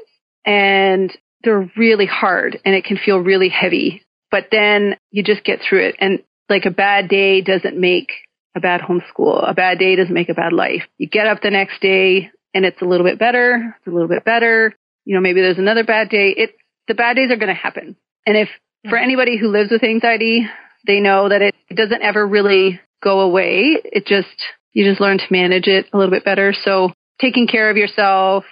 and 0.44 1.10
they're 1.42 1.70
really 1.78 2.04
hard 2.04 2.60
and 2.64 2.74
it 2.74 2.84
can 2.84 2.98
feel 2.98 3.18
really 3.18 3.48
heavy. 3.48 4.02
But 4.30 4.48
then 4.50 4.96
you 5.10 5.22
just 5.22 5.44
get 5.44 5.60
through 5.66 5.88
it. 5.88 5.96
And 5.98 6.22
like 6.50 6.66
a 6.66 6.70
bad 6.70 7.08
day 7.08 7.40
doesn't 7.40 7.80
make 7.80 8.10
a 8.54 8.60
bad 8.60 8.82
homeschool. 8.82 9.48
A 9.48 9.54
bad 9.54 9.78
day 9.78 9.96
doesn't 9.96 10.12
make 10.12 10.28
a 10.28 10.34
bad 10.34 10.52
life. 10.52 10.82
You 10.98 11.08
get 11.08 11.26
up 11.26 11.40
the 11.40 11.50
next 11.50 11.80
day 11.80 12.30
and 12.52 12.66
it's 12.66 12.82
a 12.82 12.84
little 12.84 13.06
bit 13.06 13.18
better. 13.18 13.74
It's 13.78 13.86
a 13.86 13.90
little 13.90 14.08
bit 14.08 14.26
better. 14.26 14.74
You 15.06 15.14
know, 15.14 15.22
maybe 15.22 15.40
there's 15.40 15.58
another 15.58 15.84
bad 15.84 16.10
day. 16.10 16.34
It, 16.36 16.50
the 16.86 16.94
bad 16.94 17.16
days 17.16 17.30
are 17.30 17.36
going 17.36 17.54
to 17.54 17.54
happen. 17.54 17.96
And 18.26 18.36
if 18.36 18.48
for 18.84 18.96
mm-hmm. 18.96 19.04
anybody 19.04 19.38
who 19.38 19.48
lives 19.48 19.70
with 19.70 19.82
anxiety, 19.82 20.46
they 20.86 21.00
know 21.00 21.30
that 21.30 21.40
it, 21.40 21.54
it 21.70 21.76
doesn't 21.76 22.02
ever 22.02 22.26
really 22.26 22.78
go 23.02 23.20
away. 23.20 23.78
It 23.84 24.06
just, 24.06 24.28
you 24.74 24.84
just 24.84 25.00
learn 25.00 25.18
to 25.18 25.24
manage 25.30 25.66
it 25.66 25.86
a 25.92 25.96
little 25.96 26.10
bit 26.10 26.24
better. 26.24 26.52
So 26.64 26.92
taking 27.20 27.46
care 27.46 27.70
of 27.70 27.76
yourself, 27.76 28.44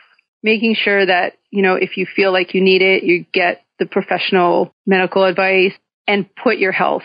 making 0.42 0.74
sure 0.76 1.04
that, 1.04 1.34
you 1.50 1.62
know, 1.62 1.74
if 1.74 1.96
you 1.96 2.06
feel 2.06 2.32
like 2.32 2.54
you 2.54 2.62
need 2.62 2.80
it, 2.82 3.02
you 3.04 3.26
get 3.32 3.62
the 3.78 3.86
professional 3.86 4.72
medical 4.86 5.24
advice 5.24 5.72
and 6.06 6.26
put 6.36 6.58
your 6.58 6.72
health 6.72 7.02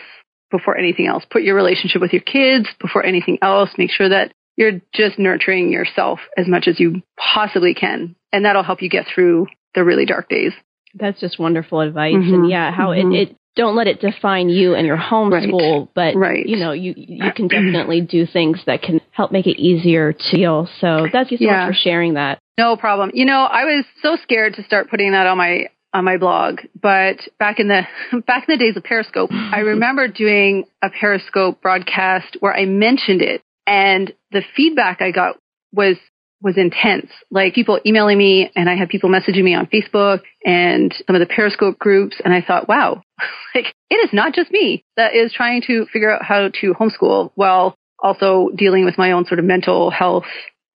before 0.50 0.76
anything 0.78 1.06
else. 1.06 1.24
Put 1.30 1.42
your 1.42 1.54
relationship 1.56 2.00
with 2.00 2.12
your 2.12 2.22
kids 2.22 2.68
before 2.80 3.04
anything 3.04 3.38
else. 3.42 3.70
Make 3.76 3.90
sure 3.90 4.08
that 4.08 4.32
you're 4.56 4.80
just 4.94 5.18
nurturing 5.18 5.70
yourself 5.72 6.20
as 6.36 6.48
much 6.48 6.66
as 6.66 6.80
you 6.80 7.02
possibly 7.16 7.74
can. 7.74 8.16
And 8.32 8.44
that'll 8.44 8.62
help 8.62 8.82
you 8.82 8.88
get 8.88 9.06
through 9.12 9.46
the 9.74 9.84
really 9.84 10.06
dark 10.06 10.28
days. 10.28 10.52
That's 10.94 11.20
just 11.20 11.38
wonderful 11.38 11.80
advice. 11.80 12.14
Mhm. 12.14 12.34
And 12.34 12.50
yeah, 12.50 12.70
how 12.72 12.88
Mhm. 12.88 13.14
it, 13.14 13.28
it, 13.30 13.36
don't 13.56 13.76
let 13.76 13.86
it 13.88 14.00
define 14.00 14.48
you 14.48 14.74
and 14.74 14.86
your 14.86 14.96
homeschool, 14.96 15.88
but 15.94 16.14
Right. 16.16 16.46
you 16.46 16.56
know, 16.56 16.72
you, 16.72 16.94
you 16.96 17.30
can 17.32 17.48
definitely 17.56 18.00
do 18.00 18.24
things 18.26 18.60
that 18.66 18.82
can 18.82 18.97
help 19.18 19.32
make 19.32 19.48
it 19.48 19.60
easier 19.60 20.12
to 20.12 20.36
deal. 20.36 20.68
So 20.80 21.08
thank 21.10 21.32
you 21.32 21.38
so 21.38 21.44
Yeah. 21.44 21.66
much 21.66 21.74
for 21.74 21.74
sharing 21.74 22.14
that. 22.14 22.38
No 22.56 22.76
problem. 22.76 23.10
You 23.12 23.26
know, 23.26 23.40
I 23.42 23.64
was 23.64 23.84
so 24.00 24.14
scared 24.22 24.54
to 24.54 24.62
start 24.62 24.88
putting 24.88 25.10
that 25.10 25.26
on 25.26 25.36
my 25.36 25.66
on 25.92 26.04
my 26.04 26.18
blog, 26.18 26.60
but 26.80 27.16
back 27.38 27.58
in 27.58 27.66
the 27.66 27.82
back 28.26 28.48
in 28.48 28.54
the 28.54 28.64
days 28.64 28.76
of 28.76 28.84
Periscope, 28.84 29.30
I 29.32 29.60
remember 29.74 30.06
doing 30.06 30.64
a 30.82 30.88
Periscope 30.88 31.60
broadcast 31.60 32.36
where 32.40 32.54
I 32.54 32.64
mentioned 32.66 33.20
it 33.22 33.42
and 33.66 34.12
the 34.30 34.42
feedback 34.54 35.02
I 35.02 35.10
got 35.10 35.36
was 35.72 35.96
was 36.40 36.56
intense. 36.56 37.10
Like 37.32 37.54
people 37.54 37.80
emailing 37.84 38.18
me 38.18 38.52
and 38.54 38.70
I 38.70 38.76
had 38.76 38.88
people 38.88 39.10
messaging 39.10 39.42
me 39.42 39.54
on 39.54 39.66
Facebook 39.66 40.20
and 40.44 40.94
some 41.06 41.16
of 41.16 41.20
the 41.20 41.26
Periscope 41.34 41.78
groups 41.80 42.20
and 42.24 42.32
I 42.32 42.42
thought, 42.42 42.68
wow, 42.68 43.02
like 43.54 43.74
it 43.90 43.96
is 43.96 44.10
not 44.12 44.32
just 44.34 44.52
me 44.52 44.84
that 44.96 45.14
is 45.16 45.32
trying 45.32 45.62
to 45.66 45.86
figure 45.92 46.12
out 46.12 46.22
how 46.22 46.50
to 46.60 46.74
homeschool 46.74 47.32
while 47.34 47.74
also 48.02 48.48
dealing 48.54 48.84
with 48.84 48.98
my 48.98 49.12
own 49.12 49.24
sort 49.26 49.38
of 49.38 49.44
mental 49.44 49.90
health 49.90 50.26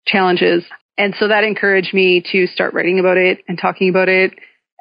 challenges. 0.07 0.65
And 0.99 1.15
so 1.19 1.29
that 1.29 1.45
encouraged 1.45 1.95
me 1.95 2.23
to 2.33 2.47
start 2.47 2.75
writing 2.75 2.99
about 2.99 3.17
it 3.17 3.41
and 3.49 3.59
talking 3.59 3.89
about 3.89 4.09
it. 4.09 4.33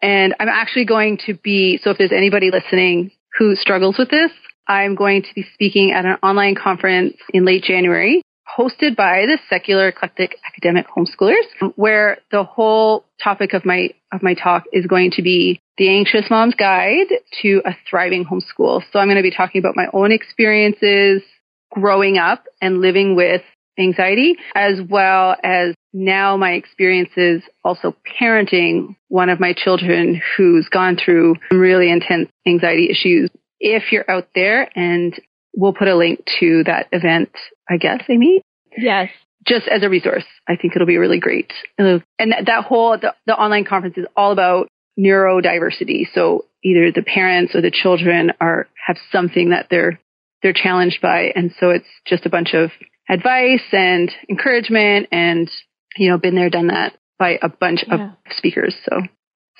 And 0.01 0.35
I'm 0.39 0.49
actually 0.49 0.85
going 0.85 1.19
to 1.27 1.35
be, 1.35 1.79
so 1.83 1.91
if 1.91 1.97
there's 1.97 2.11
anybody 2.11 2.51
listening 2.51 3.11
who 3.37 3.55
struggles 3.55 3.97
with 3.97 4.09
this, 4.09 4.31
I'm 4.67 4.95
going 4.95 5.23
to 5.23 5.29
be 5.35 5.45
speaking 5.53 5.91
at 5.91 6.05
an 6.05 6.17
online 6.23 6.55
conference 6.55 7.15
in 7.33 7.45
late 7.45 7.63
January 7.63 8.21
hosted 8.57 8.95
by 8.95 9.25
the 9.25 9.37
secular 9.49 9.89
eclectic 9.89 10.35
academic 10.47 10.85
homeschoolers 10.87 11.71
where 11.75 12.17
the 12.31 12.43
whole 12.43 13.05
topic 13.23 13.53
of 13.53 13.65
my 13.65 13.89
of 14.11 14.21
my 14.21 14.33
talk 14.33 14.63
is 14.73 14.85
going 14.87 15.11
to 15.11 15.21
be 15.21 15.59
the 15.77 15.89
anxious 15.89 16.25
mom's 16.29 16.55
guide 16.55 17.07
to 17.41 17.61
a 17.65 17.71
thriving 17.89 18.25
homeschool. 18.25 18.81
So 18.91 18.99
I'm 18.99 19.07
going 19.07 19.17
to 19.17 19.23
be 19.23 19.31
talking 19.31 19.59
about 19.59 19.75
my 19.75 19.87
own 19.93 20.11
experiences 20.11 21.21
growing 21.71 22.17
up 22.17 22.45
and 22.61 22.81
living 22.81 23.15
with 23.15 23.41
anxiety 23.79 24.35
as 24.55 24.79
well 24.89 25.35
as 25.43 25.73
now 25.93 26.37
my 26.37 26.51
experiences 26.51 27.41
also 27.63 27.95
parenting 28.19 28.95
one 29.07 29.29
of 29.29 29.39
my 29.39 29.53
children 29.53 30.21
who's 30.37 30.67
gone 30.69 30.97
through 31.03 31.35
some 31.49 31.59
really 31.59 31.89
intense 31.91 32.29
anxiety 32.47 32.89
issues. 32.89 33.29
If 33.59 33.91
you're 33.91 34.09
out 34.09 34.27
there 34.35 34.69
and 34.77 35.13
we'll 35.55 35.73
put 35.73 35.87
a 35.87 35.95
link 35.95 36.21
to 36.39 36.63
that 36.65 36.87
event, 36.91 37.31
I 37.69 37.77
guess, 37.77 38.01
Amy, 38.09 38.41
Yes. 38.77 39.09
just 39.45 39.67
as 39.67 39.83
a 39.83 39.89
resource. 39.89 40.23
I 40.47 40.55
think 40.55 40.75
it'll 40.75 40.87
be 40.87 40.97
really 40.97 41.19
great. 41.19 41.51
And 41.77 42.01
uh, 42.01 42.05
that, 42.19 42.45
that 42.45 42.63
whole, 42.65 42.97
the, 42.97 43.13
the 43.25 43.35
online 43.35 43.65
conference 43.65 43.97
is 43.97 44.05
all 44.15 44.31
about 44.31 44.67
neurodiversity. 44.97 46.03
So 46.13 46.45
either 46.63 46.91
the 46.91 47.03
parents 47.03 47.53
or 47.55 47.61
the 47.61 47.71
children 47.71 48.31
are, 48.39 48.67
have 48.87 48.97
something 49.11 49.49
that 49.49 49.67
they're, 49.69 49.99
they're 50.43 50.53
challenged 50.53 51.01
by. 51.01 51.31
And 51.35 51.51
so 51.59 51.69
it's 51.69 51.87
just 52.05 52.25
a 52.25 52.29
bunch 52.29 52.53
of 52.53 52.71
advice 53.09 53.63
and 53.71 54.11
encouragement 54.29 55.07
and, 55.11 55.49
you 55.97 56.09
know, 56.09 56.17
been 56.17 56.35
there, 56.35 56.49
done 56.49 56.67
that 56.67 56.93
by 57.19 57.37
a 57.41 57.49
bunch 57.49 57.83
Yeah. 57.87 58.11
of 58.27 58.33
speakers. 58.37 58.75
So, 58.85 59.01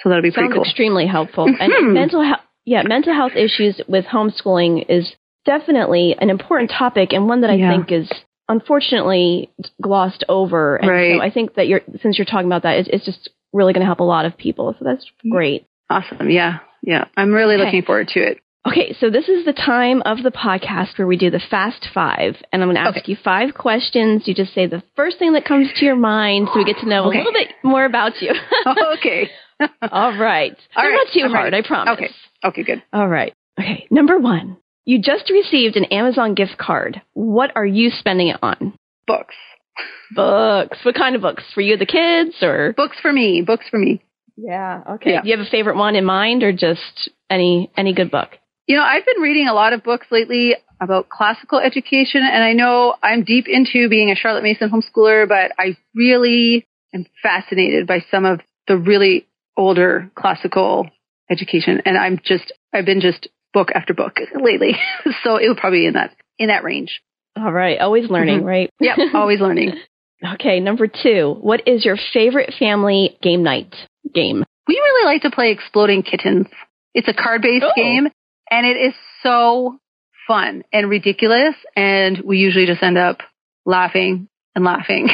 so 0.02 0.10
that'll 0.10 0.24
be 0.24 0.32
pretty 0.32 0.48
Sounds 0.48 0.56
cool. 0.56 0.64
extremely 0.64 1.06
helpful. 1.08 1.46
And 1.46 1.72
mm-hmm. 1.72 1.94
mental 1.94 2.24
health, 2.24 2.42
yeah, 2.66 2.84
mental 2.84 3.14
health 3.14 3.34
issues 3.36 3.82
with 3.88 4.06
homeschooling 4.06 4.86
is 4.90 5.14
definitely 5.46 6.16
an 6.20 6.30
important 6.30 6.72
topic 6.72 7.14
and 7.14 7.28
one 7.28 7.42
that 7.42 7.50
I 7.50 7.56
Yeah. 7.56 7.72
think 7.76 7.92
is 7.92 8.12
unfortunately 8.48 9.50
glossed 9.82 10.24
over. 10.30 10.76
And 10.78 10.90
Right. 10.90 11.16
so 11.18 11.22
I 11.22 11.32
think 11.32 11.56
that 11.56 11.68
you're, 11.68 11.82
since 12.02 12.18
you're 12.18 12.26
talking 12.26 12.48
about 12.48 12.64
that, 12.64 12.78
it's, 12.78 12.90
it's 12.92 13.06
just 13.06 13.30
really 13.54 13.74
going 13.74 13.82
to 13.82 13.86
help 13.86 14.00
a 14.00 14.04
lot 14.04 14.26
of 14.26 14.38
people. 14.38 14.76
So 14.78 14.86
that's 14.86 15.06
mm-hmm. 15.06 15.32
great. 15.32 15.66
Awesome. 15.90 16.30
Yeah. 16.30 16.60
Yeah. 16.82 17.06
I'm 17.18 17.32
really 17.34 17.56
Okay. 17.56 17.66
looking 17.66 17.84
forward 17.84 18.08
to 18.10 18.20
it. 18.22 18.40
Okay, 18.68 18.96
so 19.00 19.10
this 19.10 19.28
is 19.28 19.44
the 19.44 19.54
time 19.54 20.04
of 20.06 20.22
the 20.22 20.30
podcast 20.30 20.98
where 21.00 21.08
we 21.08 21.18
do 21.18 21.32
the 21.32 21.42
fast 21.50 21.88
five, 21.96 22.36
and 22.54 22.62
I'm 22.62 22.68
going 22.68 22.76
to 22.76 22.82
ask 22.82 22.98
Okay. 23.00 23.12
you 23.14 23.18
five 23.24 23.56
questions. 23.56 24.28
You 24.28 24.36
just 24.36 24.54
say 24.54 24.68
the 24.68 24.84
first 24.96 25.18
thing 25.18 25.34
that 25.34 25.46
comes 25.46 25.68
to 25.78 25.86
your 25.86 25.96
mind, 25.96 26.48
so 26.54 26.60
we 26.60 26.66
get 26.66 26.78
to 26.82 26.88
know 26.88 27.06
Okay. 27.08 27.18
a 27.18 27.24
little 27.24 27.34
bit 27.34 27.48
more 27.64 27.86
about 27.86 28.22
you. 28.22 28.32
okay. 29.00 29.30
All 29.92 30.16
right, 30.16 30.56
All 30.76 30.84
They're 30.84 30.92
right, 30.92 31.06
not 31.06 31.14
too 31.14 31.22
I'm 31.26 31.32
hard, 31.32 31.54
ready. 31.54 31.66
I 31.66 31.68
promise. 31.68 31.94
Okay. 31.94 32.10
Okay. 32.44 32.64
Good. 32.64 32.84
All 32.94 33.08
right. 33.08 33.34
Okay, 33.60 33.88
number 33.90 34.20
one. 34.20 34.58
You 34.86 35.02
just 35.02 35.30
received 35.32 35.76
an 35.76 35.86
Amazon 35.86 36.36
gift 36.36 36.58
card. 36.60 37.02
What 37.14 37.52
are 37.56 37.66
you 37.66 37.90
spending 37.90 38.28
it 38.30 38.38
on? 38.44 38.74
Books. 39.08 39.36
Books. 40.16 40.78
What 40.84 40.96
kind 40.96 41.16
of 41.16 41.22
books? 41.22 41.44
For 41.54 41.62
you, 41.62 41.78
the 41.78 41.86
kids, 41.86 42.36
or? 42.44 42.74
Books 42.78 42.98
for 43.02 43.12
me. 43.12 43.42
Books 43.46 43.66
for 43.70 43.78
me. 43.80 44.02
Yeah. 44.38 44.82
Okay. 44.92 45.14
Yeah. 45.14 45.22
Do 45.22 45.30
you 45.30 45.38
have 45.38 45.46
a 45.46 45.50
favorite 45.50 45.78
one 45.78 45.96
in 45.96 46.06
mind, 46.06 46.44
or 46.44 46.52
just 46.52 47.10
any 47.30 47.72
any 47.76 47.94
good 47.94 48.12
book? 48.12 48.30
You 48.68 48.78
know, 48.78 48.84
I've 48.84 49.06
been 49.06 49.22
reading 49.22 49.48
a 49.48 49.54
lot 49.54 49.74
of 49.74 49.84
books 49.84 50.08
lately 50.12 50.56
about 50.80 51.10
classical 51.10 51.60
education, 51.60 52.22
and 52.24 52.44
I 52.44 52.54
know 52.54 52.96
I'm 53.04 53.24
deep 53.24 53.46
into 53.48 53.90
being 53.90 54.10
a 54.12 54.16
Charlotte 54.16 54.44
Mason 54.44 54.70
homeschooler, 54.70 55.28
but 55.28 55.52
I 55.60 55.78
really 55.96 56.66
am 56.94 57.06
fascinated 57.22 57.88
by 57.88 58.04
some 58.12 58.26
of 58.26 58.42
the 58.68 58.78
really 58.78 59.28
older 59.58 60.10
classical 60.16 60.90
education, 61.30 61.82
and 61.86 61.98
I'm 61.98 62.20
just 62.24 62.52
I've 62.74 62.86
been 62.86 63.02
just 63.02 63.28
book 63.54 63.70
after 63.76 63.94
book 63.94 64.18
lately, 64.42 64.76
so 65.24 65.36
it 65.38 65.48
would 65.48 65.58
probably 65.58 65.80
be 65.80 65.86
in 65.88 65.94
that 65.94 66.16
in 66.40 66.48
that 66.48 66.64
range. 66.64 67.02
All 67.36 67.52
right, 67.52 67.80
always 67.80 68.10
learning, 68.10 68.42
Mhm. 68.42 68.46
right? 68.46 68.70
Yep, 68.80 68.98
always 69.14 69.40
learning. 69.42 69.74
Okay, 70.36 70.60
number 70.60 70.88
two. 70.88 71.36
What 71.42 71.68
is 71.68 71.84
your 71.84 71.98
favorite 72.14 72.54
family 72.60 73.18
game 73.22 73.44
night 73.44 73.74
game? 74.14 74.44
We 74.68 74.76
really 74.76 75.06
like 75.14 75.24
to 75.24 75.32
play 75.32 75.52
Exploding 75.52 76.04
Kittens. 76.04 76.48
It's 76.94 77.08
a 77.08 77.14
card 77.14 77.42
based 77.42 77.66
Oh. 77.66 77.72
game 77.76 78.08
and 78.52 78.66
it 78.68 78.78
is 78.78 78.94
so 79.24 79.80
fun 80.28 80.64
and 80.72 80.90
ridiculous. 80.90 81.56
And 81.76 82.22
we 82.24 82.38
usually 82.38 82.66
just 82.68 82.84
end 82.84 82.98
up 82.98 83.20
laughing 83.66 84.28
and 84.56 84.64
laughing 84.66 85.10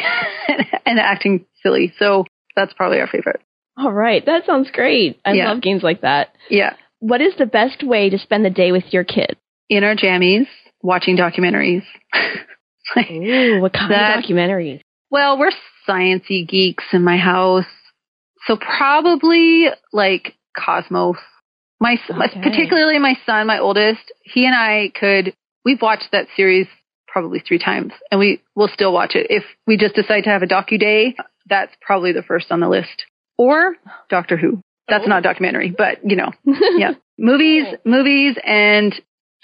and 0.86 0.98
acting 0.98 1.46
silly. 1.62 1.94
So 1.98 2.24
that's 2.56 2.72
probably 2.74 3.00
our 3.00 3.06
favorite. 3.06 3.40
All 3.78 3.92
right, 3.92 4.24
that 4.26 4.44
sounds 4.44 4.70
great. 4.72 5.20
I 5.24 5.32
Yeah. 5.34 5.50
love 5.52 5.62
games 5.62 5.82
like 5.84 6.00
that. 6.02 6.34
Yeah. 6.50 6.74
What 6.98 7.20
is 7.20 7.32
the 7.38 7.46
best 7.46 7.82
way 7.84 8.10
to 8.10 8.18
spend 8.18 8.44
the 8.44 8.50
day 8.50 8.72
with 8.72 8.92
your 8.92 9.04
kids? 9.04 9.38
In 9.70 9.84
our 9.84 9.94
jammies, 9.94 10.46
watching 10.82 11.16
documentaries. 11.16 11.84
Ooh, 12.98 13.60
what 13.60 13.72
kind 13.72 13.92
That- 13.92 14.18
of 14.18 14.24
documentaries? 14.24 14.80
well, 15.10 15.38
we're 15.38 15.52
sciencey 15.86 16.46
geeks 16.48 16.84
in 16.92 17.04
my 17.04 17.16
house. 17.16 17.64
So 18.46 18.56
probably 18.56 19.66
like 19.92 20.34
Cosmos. 20.56 21.16
My, 21.80 21.96
my 22.10 22.26
Okay. 22.26 22.40
particularly 22.42 22.98
my 22.98 23.14
son, 23.26 23.46
my 23.46 23.58
oldest, 23.58 24.00
he 24.24 24.46
and 24.46 24.54
I 24.54 24.90
could 24.98 25.34
we've 25.64 25.80
watched 25.82 26.08
that 26.12 26.26
series 26.36 26.66
probably 27.06 27.40
three 27.40 27.58
times 27.58 27.92
and 28.10 28.18
we 28.20 28.42
will 28.54 28.68
still 28.68 28.92
watch 28.92 29.14
it. 29.14 29.26
If 29.30 29.44
we 29.66 29.76
just 29.76 29.94
decide 29.94 30.24
to 30.24 30.30
have 30.30 30.42
a 30.42 30.46
docu 30.46 30.78
day, 30.78 31.14
that's 31.48 31.72
probably 31.80 32.12
the 32.12 32.22
first 32.22 32.50
on 32.50 32.60
the 32.60 32.68
list. 32.68 33.04
Or 33.38 33.76
Doctor 34.10 34.36
Who. 34.36 34.60
That's 34.88 35.04
Oh. 35.04 35.08
not 35.08 35.18
a 35.20 35.22
documentary, 35.22 35.74
but 35.76 35.98
you 36.04 36.16
know, 36.16 36.32
yeah. 36.76 36.92
Movies, 37.18 37.64
movies 37.84 38.36
and 38.44 38.94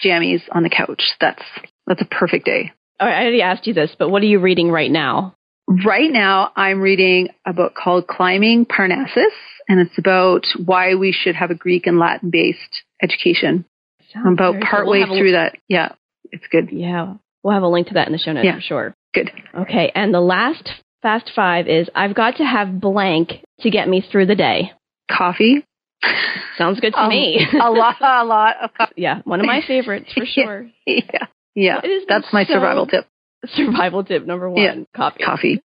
jammies 0.03 0.41
on 0.51 0.63
the 0.63 0.69
couch. 0.69 1.03
That's 1.21 1.43
that's 1.87 2.01
a 2.01 2.05
perfect 2.05 2.45
day. 2.45 2.71
All 2.99 3.07
right, 3.07 3.17
I 3.17 3.21
already 3.23 3.41
asked 3.41 3.67
you 3.67 3.73
this, 3.73 3.91
but 3.99 4.09
what 4.09 4.21
are 4.23 4.27
you 4.27 4.39
reading 4.39 4.71
right 4.71 4.89
now? 4.91 5.35
Right 5.67 6.11
now, 6.11 6.51
I'm 6.55 6.79
reading 6.79 7.29
a 7.45 7.51
book 7.53 7.73
called 7.75 8.07
Climbing 8.07 8.65
Parnassus, 8.65 9.33
and 9.67 9.79
it's 9.79 9.97
about 9.97 10.43
why 10.63 10.93
we 10.95 11.11
should 11.11 11.35
have 11.35 11.49
a 11.49 11.55
Greek 11.55 11.87
and 11.87 11.97
Latin 11.97 12.29
based 12.29 12.83
education. 13.01 13.65
I'm 14.15 14.33
about 14.33 14.53
cool. 14.53 14.61
partway 14.69 15.03
We'll 15.07 15.17
through 15.17 15.31
that. 15.33 15.57
Yeah, 15.67 15.93
it's 16.31 16.45
good. 16.51 16.69
Yeah, 16.71 17.15
we'll 17.43 17.53
have 17.55 17.63
a 17.63 17.67
link 17.67 17.87
to 17.87 17.95
that 17.95 18.07
in 18.07 18.13
the 18.13 18.19
show 18.19 18.31
notes 18.31 18.45
Yeah. 18.45 18.55
for 18.55 18.61
sure. 18.61 18.93
Good. 19.13 19.31
Okay, 19.61 19.91
and 19.95 20.13
the 20.13 20.21
last 20.21 20.69
fast 21.01 21.31
five 21.35 21.67
is 21.67 21.89
I've 21.95 22.15
got 22.15 22.37
to 22.37 22.43
have 22.45 22.79
blank 22.79 23.31
to 23.61 23.69
get 23.71 23.89
me 23.89 24.01
through 24.11 24.27
the 24.27 24.35
day. 24.35 24.71
Coffee. 25.11 25.65
Sounds 26.59 26.79
good 26.79 26.93
to 26.93 26.99
Um, 26.99 27.09
me. 27.09 27.45
a 27.59 27.71
lot, 27.71 27.95
a 28.01 28.23
lot 28.23 28.55
of 28.61 28.73
coffee. 28.75 28.93
yeah, 28.97 29.21
one 29.23 29.39
of 29.39 29.47
my 29.47 29.61
favorites 29.67 30.11
for 30.13 30.25
sure. 30.27 30.67
Yeah, 30.85 31.25
yeah. 31.55 31.81
Been 31.81 32.01
That's 32.07 32.31
my 32.31 32.45
so- 32.45 32.53
survival 32.53 32.85
tip. 32.85 33.07
Survival 33.53 34.03
tip 34.03 34.25
number 34.25 34.49
one: 34.49 34.61
Yeah. 34.61 34.75
coffee. 34.95 35.23
Coffee. 35.23 35.61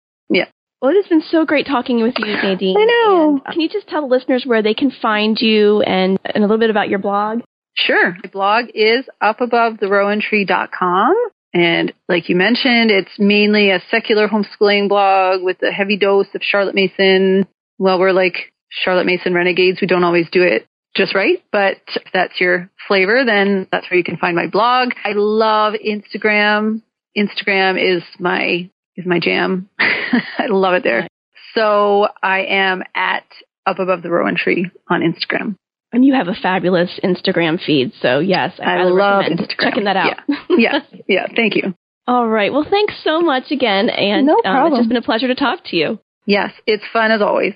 Well, 0.81 0.91
it 0.91 0.95
has 0.95 1.07
been 1.07 1.23
so 1.29 1.45
great 1.45 1.65
talking 1.65 2.01
with 2.01 2.13
you, 2.19 2.25
Nadine. 2.43 2.77
I 2.77 2.85
know. 2.85 3.41
And 3.43 3.53
can 3.53 3.59
you 3.61 3.67
just 3.69 3.87
tell 3.89 3.99
the 4.01 4.07
listeners 4.07 4.45
where 4.45 4.61
they 4.61 4.73
can 4.73 4.91
find 5.01 5.37
you 5.39 5.81
and, 5.81 6.17
and 6.23 6.37
a 6.43 6.47
little 6.47 6.57
bit 6.57 6.69
about 6.69 6.87
your 6.87 6.99
blog? 6.99 7.41
Sure. 7.75 8.15
My 8.23 8.29
blog 8.31 8.65
is 8.73 9.05
upabovetherowantree.com. 9.21 11.15
And 11.53 11.93
like 12.07 12.29
you 12.29 12.35
mentioned, 12.35 12.91
it's 12.91 13.11
mainly 13.17 13.71
a 13.71 13.81
secular 13.89 14.27
homeschooling 14.27 14.87
blog 14.87 15.41
with 15.41 15.57
a 15.63 15.71
heavy 15.71 15.97
dose 15.97 16.27
of 16.35 16.41
Charlotte 16.43 16.75
Mason. 16.75 17.47
Well, 17.79 17.99
we're 17.99 18.11
like 18.13 18.53
Charlotte 18.69 19.05
Mason 19.07 19.33
renegades. 19.33 19.81
We 19.81 19.87
don't 19.87 20.03
always 20.03 20.29
do 20.31 20.43
it 20.43 20.67
just 20.95 21.15
right, 21.15 21.43
but 21.51 21.77
if 21.95 22.03
that's 22.13 22.39
your 22.39 22.69
flavor, 22.87 23.23
then 23.25 23.67
that's 23.71 23.89
where 23.89 23.97
you 23.97 24.03
can 24.03 24.17
find 24.17 24.35
my 24.35 24.47
blog. 24.47 24.91
I 25.03 25.13
love 25.15 25.73
Instagram. 25.73 26.83
Instagram 27.17 27.97
is 27.97 28.03
my, 28.19 28.69
is 28.95 29.05
my 29.05 29.19
jam. 29.19 29.69
I 29.79 30.47
love 30.49 30.73
it 30.75 30.83
there. 30.83 31.01
Nice. 31.01 31.09
So 31.55 32.07
I 32.21 32.45
am 32.45 32.83
at 32.95 33.25
up 33.65 33.79
above 33.79 34.01
the 34.01 34.09
Rowan 34.09 34.35
tree 34.35 34.69
on 34.89 35.01
Instagram. 35.01 35.55
And 35.91 36.05
you 36.05 36.13
have 36.13 36.27
a 36.27 36.35
fabulous 36.35 36.99
Instagram 37.03 37.59
feed. 37.59 37.93
So, 38.01 38.19
yes, 38.19 38.53
I, 38.59 38.77
I 38.77 38.83
love 38.83 39.23
Instagram. 39.23 39.59
checking 39.59 39.83
that 39.85 39.95
out. 39.95 40.17
yeah, 40.49 40.79
yeah. 41.07 41.25
Thank 41.35 41.55
you. 41.55 41.73
All 42.07 42.27
right. 42.27 42.51
Well, 42.53 42.65
thanks 42.69 42.95
so 43.03 43.21
much 43.21 43.51
again. 43.51 43.89
And 43.89 44.27
No 44.27 44.41
um, 44.45 44.67
it's 44.67 44.77
just 44.77 44.89
been 44.89 44.97
a 44.97 45.01
pleasure 45.01 45.27
to 45.27 45.35
talk 45.35 45.59
to 45.65 45.75
you. 45.75 45.99
Yes, 46.25 46.51
it's 46.67 46.83
fun 46.93 47.11
as 47.11 47.21
always. 47.21 47.53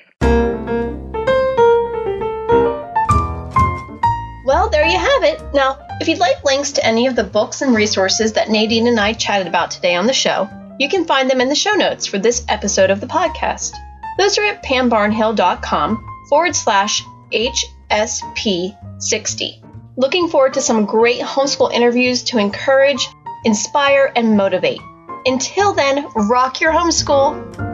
Well, 4.53 4.69
there 4.69 4.85
you 4.85 4.99
have 4.99 5.23
it. 5.23 5.41
Now, 5.51 5.79
if 5.99 6.07
you'd 6.07 6.19
like 6.19 6.45
links 6.45 6.73
to 6.73 6.85
any 6.85 7.07
of 7.07 7.15
the 7.15 7.23
books 7.23 7.63
and 7.63 7.73
resources 7.73 8.33
that 8.33 8.51
Nadine 8.51 8.85
and 8.85 8.99
I 8.99 9.13
chatted 9.13 9.47
about 9.47 9.71
today 9.71 9.95
on 9.95 10.05
the 10.05 10.13
show, 10.13 10.47
you 10.79 10.87
can 10.87 11.05
find 11.05 11.27
them 11.27 11.41
in 11.41 11.49
the 11.49 11.55
show 11.55 11.71
notes 11.71 12.05
for 12.05 12.19
this 12.19 12.45
episode 12.47 12.91
of 12.91 13.01
the 13.01 13.07
podcast. 13.07 13.73
Those 14.19 14.37
are 14.37 14.45
at 14.45 14.63
pambarnhill.com 14.63 16.05
forward 16.29 16.55
slash 16.55 17.03
HSP60. 17.31 19.95
Looking 19.97 20.29
forward 20.29 20.53
to 20.53 20.61
some 20.61 20.85
great 20.85 21.21
homeschool 21.21 21.73
interviews 21.73 22.21
to 22.25 22.37
encourage, 22.37 23.07
inspire, 23.45 24.13
and 24.15 24.37
motivate. 24.37 24.81
Until 25.25 25.73
then, 25.73 26.05
rock 26.15 26.61
your 26.61 26.71
homeschool. 26.71 27.72